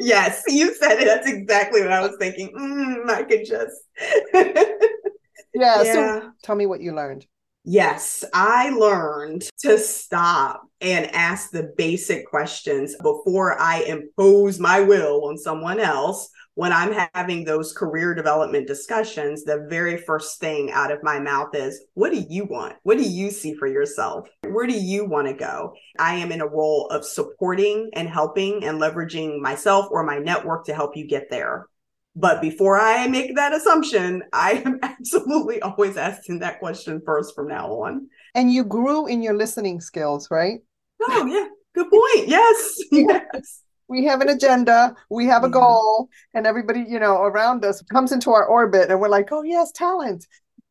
yes 0.00 0.42
you 0.48 0.74
said 0.74 0.98
it. 1.00 1.04
That's 1.04 1.28
exactly 1.28 1.82
what 1.82 1.92
i 1.92 2.00
was 2.00 2.16
thinking. 2.18 2.52
Mm, 2.56 3.08
i 3.10 3.22
could 3.22 3.44
just 3.44 3.76
yeah, 4.32 4.52
yeah. 5.54 5.82
so 5.82 6.30
tell 6.42 6.56
me 6.56 6.66
what 6.66 6.80
you 6.80 6.94
learned. 6.94 7.26
Yes, 7.68 8.24
I 8.32 8.70
learned 8.70 9.42
to 9.62 9.76
stop 9.76 10.62
and 10.80 11.12
ask 11.12 11.50
the 11.50 11.74
basic 11.76 12.24
questions 12.24 12.94
before 13.02 13.60
I 13.60 13.80
impose 13.80 14.60
my 14.60 14.80
will 14.80 15.24
on 15.24 15.36
someone 15.36 15.80
else 15.80 16.30
when 16.56 16.72
I'm 16.72 17.06
having 17.14 17.44
those 17.44 17.74
career 17.74 18.14
development 18.14 18.66
discussions, 18.66 19.44
the 19.44 19.66
very 19.68 19.98
first 19.98 20.40
thing 20.40 20.70
out 20.72 20.90
of 20.90 21.02
my 21.02 21.20
mouth 21.20 21.54
is, 21.54 21.84
What 21.92 22.12
do 22.12 22.24
you 22.30 22.46
want? 22.46 22.76
What 22.82 22.96
do 22.96 23.04
you 23.04 23.30
see 23.30 23.54
for 23.54 23.66
yourself? 23.66 24.26
Where 24.42 24.66
do 24.66 24.72
you 24.72 25.04
want 25.04 25.28
to 25.28 25.34
go? 25.34 25.74
I 25.98 26.14
am 26.14 26.32
in 26.32 26.40
a 26.40 26.46
role 26.46 26.88
of 26.88 27.04
supporting 27.04 27.90
and 27.92 28.08
helping 28.08 28.64
and 28.64 28.80
leveraging 28.80 29.38
myself 29.40 29.88
or 29.90 30.02
my 30.02 30.18
network 30.18 30.64
to 30.64 30.74
help 30.74 30.96
you 30.96 31.06
get 31.06 31.28
there. 31.30 31.66
But 32.16 32.40
before 32.40 32.80
I 32.80 33.06
make 33.06 33.36
that 33.36 33.52
assumption, 33.52 34.22
I 34.32 34.62
am 34.64 34.78
absolutely 34.82 35.60
always 35.60 35.98
asking 35.98 36.38
that 36.38 36.58
question 36.58 37.02
first 37.04 37.34
from 37.34 37.48
now 37.48 37.68
on. 37.68 38.08
And 38.34 38.50
you 38.50 38.64
grew 38.64 39.06
in 39.06 39.22
your 39.22 39.34
listening 39.34 39.82
skills, 39.82 40.30
right? 40.30 40.60
Oh, 41.02 41.26
yeah. 41.26 41.48
Good 41.74 41.90
point. 41.90 42.28
Yes. 42.28 42.78
Yes 42.90 43.60
we 43.88 44.04
have 44.04 44.20
an 44.20 44.28
agenda, 44.28 44.94
we 45.10 45.26
have 45.26 45.44
a 45.44 45.46
mm-hmm. 45.46 45.54
goal, 45.54 46.08
and 46.34 46.46
everybody, 46.46 46.84
you 46.86 46.98
know, 46.98 47.22
around 47.22 47.64
us 47.64 47.82
comes 47.82 48.12
into 48.12 48.30
our 48.30 48.46
orbit 48.46 48.90
and 48.90 49.00
we're 49.00 49.08
like, 49.08 49.30
oh, 49.32 49.42
yes, 49.42 49.72
talent. 49.72 50.26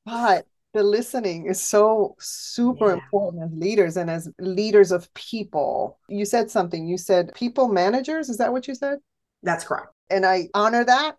But 0.06 0.46
the 0.74 0.84
listening 0.84 1.46
is 1.48 1.62
so 1.62 2.16
super 2.20 2.88
yeah. 2.88 2.94
important 2.94 3.44
as 3.44 3.58
leaders 3.58 3.98
and 3.98 4.10
as 4.10 4.30
leaders 4.40 4.92
of 4.92 5.12
people. 5.14 5.98
You 6.10 6.26
said 6.26 6.52
something. 6.52 6.86
You 6.86 6.98
said 6.98 7.34
people 7.34 7.70
managers. 7.70 8.30
Is 8.30 8.38
that 8.38 8.52
what 8.52 8.68
you 8.68 8.76
said? 8.76 9.00
That's 9.42 9.64
correct. 9.64 9.88
And 10.10 10.26
I 10.26 10.50
honor 10.54 10.84
that. 10.84 11.18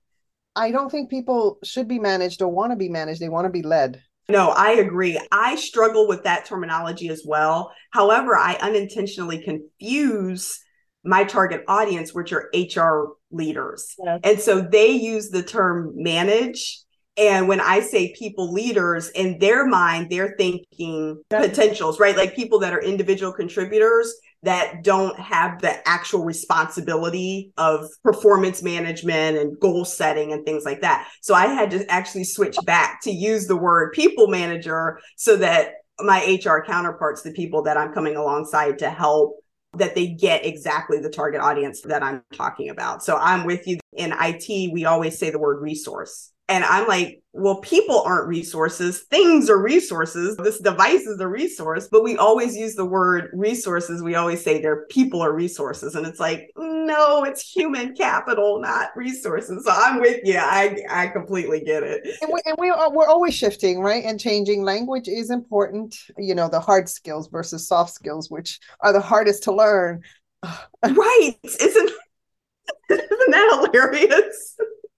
I 0.54 0.70
don't 0.70 0.90
think 0.90 1.11
people 1.11 1.59
should 1.64 1.88
be 1.88 1.98
managed 1.98 2.42
or 2.42 2.48
want 2.48 2.72
to 2.72 2.76
be 2.76 2.88
managed. 2.88 3.20
They 3.20 3.28
want 3.28 3.46
to 3.46 3.50
be 3.50 3.62
led. 3.62 4.02
No, 4.28 4.50
I 4.50 4.72
agree. 4.72 5.20
I 5.30 5.56
struggle 5.56 6.09
with 6.09 6.24
that 6.24 6.44
terminology 6.44 7.09
as 7.09 7.22
well. 7.24 7.72
However, 7.92 8.37
I 8.37 8.54
unintentionally 8.61 9.42
confuse 9.42 10.61
my 11.06 11.24
target 11.24 11.64
audience, 11.68 12.12
which 12.12 12.32
are 12.32 12.50
HR 12.54 13.14
leaders. 13.30 13.94
Yes. 13.98 14.20
And 14.24 14.40
so 14.40 14.60
they 14.60 14.90
use 14.90 15.30
the 15.30 15.42
term 15.42 15.92
manage. 15.94 16.80
And 17.16 17.48
when 17.48 17.60
I 17.60 17.80
say 17.80 18.14
people 18.18 18.52
leaders, 18.52 19.08
in 19.10 19.38
their 19.38 19.66
mind, 19.66 20.10
they're 20.10 20.34
thinking 20.36 21.22
potentials, 21.30 21.98
right? 21.98 22.16
Like 22.16 22.36
people 22.36 22.58
that 22.58 22.74
are 22.74 22.82
individual 22.82 23.32
contributors 23.32 24.14
that 24.42 24.84
don't 24.84 25.18
have 25.18 25.60
the 25.62 25.88
actual 25.88 26.24
responsibility 26.24 27.52
of 27.56 27.88
performance 28.04 28.62
management 28.62 29.38
and 29.38 29.58
goal 29.58 29.84
setting 29.84 30.32
and 30.32 30.44
things 30.44 30.64
like 30.64 30.82
that. 30.82 31.08
So 31.22 31.34
I 31.34 31.46
had 31.46 31.70
to 31.70 31.90
actually 31.90 32.24
switch 32.24 32.56
back 32.64 33.00
to 33.02 33.10
use 33.10 33.46
the 33.46 33.56
word 33.56 33.92
people 33.92 34.28
manager 34.28 35.00
so 35.16 35.36
that 35.36 35.76
my 36.00 36.38
HR 36.44 36.62
counterparts, 36.62 37.22
the 37.22 37.32
people 37.32 37.62
that 37.62 37.78
I'm 37.78 37.94
coming 37.94 38.16
alongside 38.16 38.78
to 38.80 38.90
help, 38.90 39.36
that 39.78 39.94
they 39.94 40.08
get 40.08 40.44
exactly 40.44 40.98
the 40.98 41.10
target 41.10 41.40
audience 41.40 41.82
that 41.82 42.02
I'm 42.02 42.22
talking 42.32 42.70
about. 42.70 43.02
So 43.04 43.16
I'm 43.16 43.44
with 43.44 43.66
you. 43.66 43.78
In 43.92 44.12
IT, 44.18 44.72
we 44.72 44.84
always 44.84 45.18
say 45.18 45.30
the 45.30 45.38
word 45.38 45.62
resource. 45.62 46.32
And 46.48 46.64
I'm 46.64 46.87
like, 46.87 47.22
well, 47.32 47.61
people 47.61 48.02
aren't 48.02 48.28
resources. 48.28 49.02
Things 49.11 49.50
are 49.50 49.61
resources. 49.61 50.37
This 50.38 50.61
device 50.61 51.02
is 51.02 51.20
a 51.20 51.28
resource, 51.28 51.88
but 51.90 52.02
we 52.02 52.16
always 52.16 52.56
use 52.56 52.74
the 52.74 52.85
word 52.85 53.30
resources. 53.35 54.02
We 54.02 54.14
always 54.14 54.42
say 54.42 54.61
their 54.61 54.87
people 54.87 55.20
are 55.20 55.35
resources. 55.35 55.96
And 55.96 56.06
it's 56.06 56.18
like, 56.18 56.50
no, 56.56 57.24
it's 57.24 57.42
human 57.42 57.94
capital, 57.94 58.61
not 58.61 58.88
resources. 58.96 59.64
So 59.64 59.70
I'm 59.70 60.00
with 60.00 60.20
you. 60.24 60.38
I, 60.38 60.78
I 60.88 61.09
completely 61.09 61.61
get 61.61 61.82
it. 61.82 62.06
And, 62.22 62.30
we, 62.32 62.40
and 62.46 62.56
we 62.59 62.70
are, 62.70 62.90
we're 62.90 63.09
always 63.09 63.35
shifting, 63.35 63.80
right? 63.80 64.04
And 64.04 64.18
changing 64.18 64.62
language 64.62 65.09
is 65.09 65.30
important. 65.30 65.94
You 66.16 66.35
know, 66.35 66.48
the 66.48 66.61
hard 66.61 66.88
skills 66.88 67.28
versus 67.28 67.68
soft 67.68 67.92
skills, 67.92 68.30
which 68.30 68.61
are 68.80 68.92
the 68.92 69.00
hardest 69.00 69.42
to 69.44 69.52
learn. 69.52 70.02
right. 70.82 71.35
Isn't, 71.42 71.90
isn't 72.90 73.30
that 73.30 73.68
hilarious? 73.72 74.56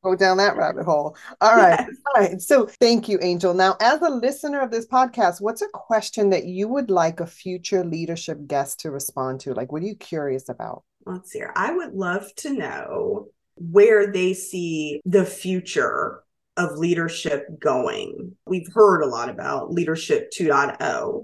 Go 0.08 0.16
down 0.16 0.36
that 0.38 0.56
rabbit 0.56 0.84
hole. 0.84 1.16
All 1.40 1.56
right. 1.56 1.78
Yes. 1.78 1.90
All 2.06 2.22
right. 2.22 2.40
So 2.40 2.66
thank 2.66 3.08
you, 3.08 3.18
Angel. 3.20 3.54
Now, 3.54 3.76
as 3.80 4.00
a 4.02 4.10
listener 4.10 4.60
of 4.60 4.70
this 4.70 4.86
podcast, 4.86 5.40
what's 5.40 5.62
a 5.62 5.68
question 5.68 6.30
that 6.30 6.44
you 6.44 6.68
would 6.68 6.90
like 6.90 7.20
a 7.20 7.26
future 7.26 7.84
leadership 7.84 8.38
guest 8.46 8.80
to 8.80 8.90
respond 8.90 9.40
to? 9.40 9.54
Like, 9.54 9.72
what 9.72 9.82
are 9.82 9.86
you 9.86 9.96
curious 9.96 10.48
about? 10.48 10.84
Let's 11.04 11.32
see. 11.32 11.42
I 11.54 11.72
would 11.72 11.94
love 11.94 12.34
to 12.36 12.52
know 12.52 13.28
where 13.56 14.12
they 14.12 14.34
see 14.34 15.00
the 15.04 15.24
future 15.24 16.22
of 16.56 16.76
leadership 16.76 17.46
going. 17.60 18.36
We've 18.46 18.68
heard 18.74 19.02
a 19.02 19.06
lot 19.06 19.28
about 19.28 19.72
leadership 19.72 20.30
2.0 20.38 21.22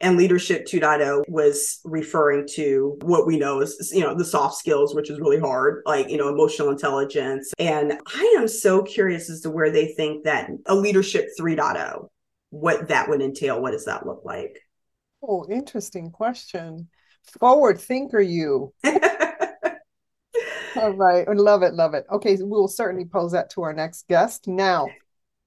and 0.00 0.16
leadership 0.16 0.66
2.0 0.66 1.24
was 1.28 1.80
referring 1.84 2.46
to 2.54 2.98
what 3.02 3.26
we 3.26 3.38
know 3.38 3.60
as 3.60 3.90
you 3.92 4.00
know 4.00 4.14
the 4.14 4.24
soft 4.24 4.56
skills 4.56 4.94
which 4.94 5.10
is 5.10 5.18
really 5.18 5.38
hard 5.38 5.82
like 5.86 6.08
you 6.08 6.16
know 6.16 6.28
emotional 6.28 6.70
intelligence. 6.70 7.52
And 7.58 7.98
i 8.06 8.34
am 8.38 8.48
so 8.48 8.82
curious 8.82 9.30
as 9.30 9.40
to 9.42 9.50
where 9.50 9.70
they 9.70 9.94
think 9.94 10.24
that 10.24 10.50
a 10.66 10.74
leadership 10.74 11.28
3.0 11.38 12.08
what 12.50 12.88
that 12.88 13.08
would 13.08 13.22
entail 13.22 13.60
what 13.60 13.72
does 13.72 13.86
that 13.86 14.06
look 14.06 14.22
like? 14.24 14.60
Oh 15.22 15.46
interesting 15.50 16.10
question. 16.10 16.88
Forward 17.40 17.80
thinker 17.80 18.20
you. 18.20 18.72
All 20.76 20.92
right. 20.92 21.24
Oh, 21.26 21.32
love 21.32 21.62
it 21.62 21.72
love 21.74 21.94
it. 21.94 22.04
Okay 22.10 22.36
we'll 22.40 22.68
certainly 22.68 23.06
pose 23.06 23.32
that 23.32 23.50
to 23.50 23.62
our 23.62 23.72
next 23.72 24.06
guest. 24.08 24.46
Now 24.46 24.88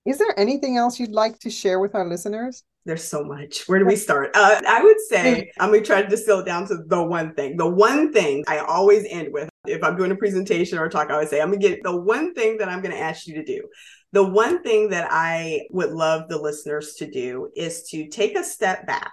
is 0.06 0.18
there 0.18 0.34
anything 0.38 0.78
else 0.78 1.00
you'd 1.00 1.12
like 1.12 1.38
to 1.40 1.52
share 1.52 1.80
with 1.80 1.94
our 1.94 2.08
listeners 2.08 2.64
there's 2.86 3.04
so 3.04 3.24
much. 3.24 3.68
Where 3.68 3.80
do 3.80 3.86
we 3.86 3.96
start? 3.96 4.32
Uh, 4.34 4.62
I 4.68 4.84
would 4.84 5.00
say 5.02 5.52
I'm 5.60 5.70
going 5.70 5.82
to 5.82 5.86
try 5.86 6.02
to 6.02 6.08
distill 6.08 6.40
it 6.40 6.46
down 6.46 6.68
to 6.68 6.78
the 6.88 7.04
one 7.04 7.34
thing. 7.34 7.58
The 7.58 7.70
one 7.70 8.12
thing 8.14 8.44
I 8.48 8.60
always 8.60 9.06
end 9.10 9.30
with, 9.32 9.50
if 9.68 9.84
I'm 9.84 9.96
doing 9.96 10.12
a 10.12 10.16
presentation 10.16 10.78
or 10.78 10.86
a 10.86 10.90
talk, 10.90 11.10
I 11.10 11.14
always 11.14 11.30
say, 11.30 11.42
I'm 11.42 11.50
going 11.50 11.60
to 11.60 11.70
get 11.70 11.84
the 11.84 11.96
one 11.96 12.34
thing 12.34 12.58
that 12.58 12.70
I'm 12.70 12.82
going 12.82 12.96
to 12.96 13.02
ask 13.02 13.28
you 13.28 13.36
to 13.36 13.44
do. 13.44 13.68
The 14.12 14.24
one 14.24 14.64
thing 14.64 14.90
that 14.90 15.08
I 15.12 15.68
would 15.70 15.92
love 15.92 16.30
the 16.30 16.42
listeners 16.42 16.96
to 16.96 17.10
do 17.10 17.50
is 17.56 17.84
to 17.90 18.08
take 18.08 18.38
a 18.38 18.44
step 18.44 18.88
back 18.88 19.12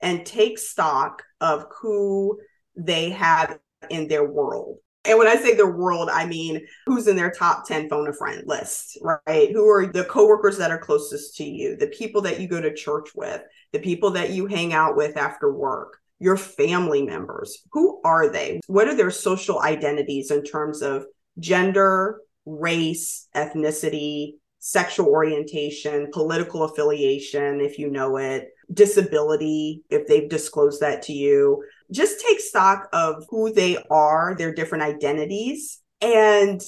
and 0.00 0.24
take 0.24 0.58
stock 0.58 1.22
of 1.40 1.66
who 1.80 2.38
they 2.76 3.10
have 3.10 3.58
in 3.90 4.08
their 4.08 4.24
world. 4.24 4.78
And 5.04 5.18
when 5.18 5.28
I 5.28 5.36
say 5.36 5.54
the 5.54 5.66
world, 5.66 6.10
I 6.12 6.26
mean 6.26 6.66
who's 6.86 7.06
in 7.06 7.16
their 7.16 7.30
top 7.30 7.66
10 7.66 7.88
phone 7.88 8.08
a 8.08 8.12
friend 8.12 8.42
list, 8.46 8.98
right? 9.02 9.50
Who 9.50 9.66
are 9.68 9.86
the 9.86 10.04
coworkers 10.04 10.58
that 10.58 10.70
are 10.70 10.78
closest 10.78 11.36
to 11.36 11.44
you, 11.44 11.76
the 11.76 11.86
people 11.86 12.20
that 12.22 12.40
you 12.40 12.48
go 12.48 12.60
to 12.60 12.74
church 12.74 13.10
with, 13.14 13.42
the 13.72 13.78
people 13.78 14.10
that 14.10 14.30
you 14.30 14.46
hang 14.46 14.72
out 14.72 14.96
with 14.96 15.16
after 15.16 15.52
work, 15.52 15.96
your 16.18 16.36
family 16.36 17.02
members. 17.02 17.62
Who 17.72 18.00
are 18.04 18.30
they? 18.30 18.60
What 18.66 18.88
are 18.88 18.94
their 18.94 19.10
social 19.10 19.60
identities 19.60 20.30
in 20.30 20.44
terms 20.44 20.82
of 20.82 21.06
gender, 21.38 22.20
race, 22.44 23.26
ethnicity, 23.34 24.34
sexual 24.58 25.06
orientation, 25.06 26.10
political 26.12 26.64
affiliation, 26.64 27.60
if 27.60 27.78
you 27.78 27.90
know 27.90 28.18
it, 28.18 28.50
disability, 28.72 29.82
if 29.90 30.06
they've 30.06 30.28
disclosed 30.28 30.80
that 30.80 31.02
to 31.02 31.12
you. 31.12 31.62
Just 31.90 32.24
take 32.26 32.40
stock 32.40 32.88
of 32.92 33.24
who 33.28 33.52
they 33.52 33.78
are, 33.90 34.34
their 34.36 34.54
different 34.54 34.84
identities, 34.84 35.80
and 36.00 36.60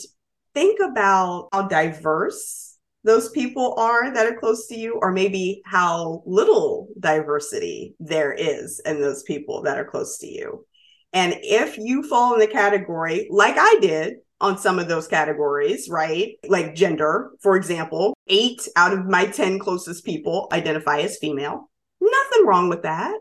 think 0.55 0.81
about 0.81 1.49
how 1.53 1.69
diverse 1.69 2.79
those 3.05 3.31
people 3.31 3.75
are 3.79 4.13
that 4.13 4.27
are 4.27 4.39
close 4.39 4.69
to 4.69 4.77
you, 4.77 4.99
or 5.03 5.13
maybe 5.13 5.63
how 5.65 6.23
little 6.25 6.89
diversity 7.01 7.95
there 7.99 8.33
is 8.33 8.81
in 8.85 9.01
those 9.01 9.23
people 9.25 9.63
that 9.63 9.79
are 9.79 9.85
close 9.85 10.19
to 10.19 10.27
you. 10.27 10.65
And 11.13 11.35
if 11.43 11.79
you 11.79 12.03
fall 12.05 12.35
in 12.35 12.41
the 12.41 12.47
category, 12.47 13.29
like 13.31 13.57
I 13.59 13.79
did, 13.81 14.15
on 14.43 14.59
some 14.59 14.81
of 14.81 14.89
those 14.89 15.07
categories, 15.07 15.89
right? 15.89 16.35
Like 16.49 16.75
gender, 16.75 17.31
for 17.41 17.57
example, 17.57 18.15
eight 18.27 18.67
out 18.77 18.93
of 18.93 19.07
my 19.07 19.27
10 19.27 19.61
closest 19.61 20.05
people 20.05 20.49
identify 20.53 20.99
as 20.99 21.17
female. 21.19 21.71
Nothing 22.13 22.47
wrong 22.47 22.69
with 22.69 22.83
that. 22.83 23.19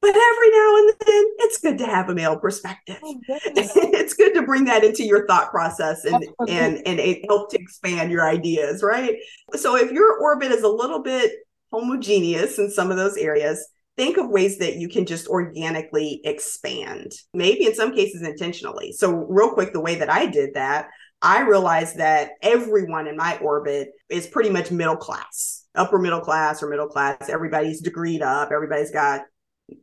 But 0.00 0.16
every 0.16 0.50
now 0.50 0.76
and 0.76 0.92
then, 1.06 1.24
it's 1.38 1.58
good 1.58 1.78
to 1.78 1.86
have 1.86 2.08
a 2.08 2.14
male 2.14 2.36
perspective. 2.36 2.98
Oh, 3.04 3.20
it's 3.28 4.14
good 4.14 4.34
to 4.34 4.42
bring 4.42 4.64
that 4.64 4.82
into 4.82 5.04
your 5.04 5.28
thought 5.28 5.52
process 5.52 6.04
and, 6.04 6.26
and, 6.48 6.82
and 6.84 6.98
it 6.98 7.24
help 7.28 7.50
to 7.52 7.58
expand 7.60 8.10
your 8.10 8.28
ideas, 8.28 8.82
right? 8.82 9.14
So 9.54 9.76
if 9.76 9.92
your 9.92 10.20
orbit 10.20 10.50
is 10.50 10.64
a 10.64 10.68
little 10.68 11.04
bit 11.04 11.30
homogeneous 11.72 12.58
in 12.58 12.68
some 12.68 12.90
of 12.90 12.96
those 12.96 13.16
areas, 13.16 13.64
think 13.96 14.16
of 14.16 14.28
ways 14.28 14.58
that 14.58 14.74
you 14.74 14.88
can 14.88 15.06
just 15.06 15.28
organically 15.28 16.20
expand, 16.24 17.12
maybe 17.32 17.66
in 17.66 17.74
some 17.74 17.94
cases 17.94 18.22
intentionally. 18.22 18.90
So, 18.90 19.12
real 19.28 19.50
quick, 19.50 19.72
the 19.72 19.80
way 19.80 19.96
that 19.96 20.10
I 20.10 20.26
did 20.26 20.54
that, 20.54 20.88
I 21.20 21.42
realized 21.42 21.98
that 21.98 22.32
everyone 22.42 23.06
in 23.06 23.16
my 23.16 23.38
orbit 23.38 23.90
is 24.08 24.26
pretty 24.26 24.50
much 24.50 24.72
middle 24.72 24.96
class 24.96 25.61
upper 25.74 25.98
middle 25.98 26.20
class 26.20 26.62
or 26.62 26.68
middle 26.68 26.88
class. 26.88 27.28
Everybody's 27.28 27.82
degreed 27.82 28.22
up. 28.22 28.50
Everybody's 28.52 28.90
got 28.90 29.22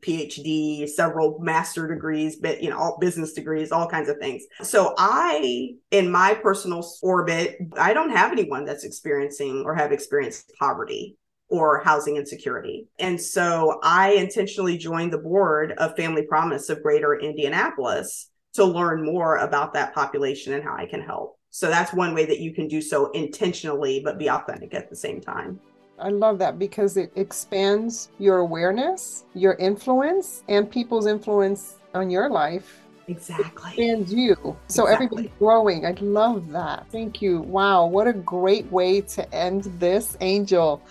PhD, 0.02 0.88
several 0.88 1.40
master 1.40 1.88
degrees, 1.88 2.38
but 2.38 2.62
you 2.62 2.70
know, 2.70 2.78
all 2.78 2.98
business 3.00 3.34
degrees, 3.34 3.72
all 3.72 3.88
kinds 3.88 4.10
of 4.10 4.18
things. 4.18 4.44
So 4.62 4.94
I, 4.98 5.76
in 5.92 6.12
my 6.12 6.36
personal 6.36 6.88
orbit, 7.02 7.58
I 7.78 7.94
don't 7.94 8.12
have 8.12 8.32
anyone 8.32 8.66
that's 8.66 8.84
experiencing 8.84 9.64
or 9.66 9.74
have 9.76 9.92
experienced 9.92 10.52
poverty 10.60 11.18
or 11.50 11.80
housing 11.84 12.18
insecurity. 12.18 12.88
And 13.00 13.20
so 13.20 13.80
I 13.82 14.12
intentionally 14.12 14.78
joined 14.78 15.12
the 15.12 15.18
board 15.18 15.72
of 15.74 15.96
Family 15.96 16.24
Promise 16.24 16.70
of 16.70 16.84
Greater 16.84 17.20
Indianapolis 17.20 18.30
to 18.54 18.66
learn 18.66 19.04
more 19.04 19.38
about 19.38 19.74
that 19.74 19.96
population 19.96 20.54
and 20.54 20.64
how 20.64 20.76
I 20.76 20.86
can 20.86 21.02
help. 21.02 21.38
So 21.50 21.70
that's 21.70 21.94
one 21.94 22.14
way 22.14 22.26
that 22.26 22.40
you 22.40 22.54
can 22.54 22.68
do 22.68 22.82
so 22.82 23.10
intentionally, 23.12 24.02
but 24.04 24.20
be 24.20 24.30
authentic 24.30 24.76
at 24.76 24.90
the 24.90 24.96
same 24.96 25.20
time. 25.22 25.60
I 26.00 26.10
love 26.10 26.40
that 26.40 26.58
because 26.58 26.98
it 26.98 27.12
expands 27.16 28.10
your 28.20 28.38
awareness, 28.38 29.26
your 29.34 29.54
influence, 29.56 30.44
and 30.48 30.70
people's 30.70 31.06
influence 31.06 31.78
on 31.94 32.10
your 32.10 32.30
life. 32.30 32.82
Exactly. 33.08 33.90
And 33.90 34.08
you. 34.08 34.36
So 34.68 34.84
exactly. 34.84 34.94
everybody's 34.94 35.32
growing. 35.40 35.86
I 35.86 35.92
love 36.00 36.50
that. 36.52 36.86
Thank 36.92 37.22
you. 37.22 37.42
Wow. 37.42 37.88
What 37.88 38.08
a 38.08 38.14
great 38.14 38.72
way 38.72 39.02
to 39.02 39.34
end 39.34 39.64
this, 39.80 40.16
Angel. 40.22 40.82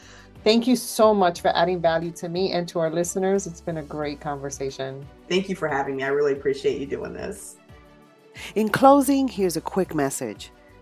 Thank 0.44 0.66
you 0.66 0.77
so 0.77 1.14
much 1.14 1.40
for 1.40 1.57
adding 1.57 1.81
value 1.81 2.11
to 2.12 2.29
me 2.29 2.53
and 2.53 2.68
to 2.68 2.81
our 2.81 2.90
listeners. 2.90 3.47
It's 3.47 3.61
been 3.61 3.79
a 3.79 3.83
great 3.83 4.21
conversation. 4.21 5.07
Thank 5.29 5.49
you 5.49 5.55
for 5.55 5.68
having 5.68 5.97
me. 5.97 6.03
I 6.03 6.09
really 6.09 6.33
appreciate 6.33 6.81
you 6.81 6.87
doing 6.87 7.12
this. 7.12 7.57
In 8.55 8.68
closing, 8.68 9.29
here's 9.29 9.57
a 9.57 9.61
quick 9.61 9.94
message. 9.94 10.51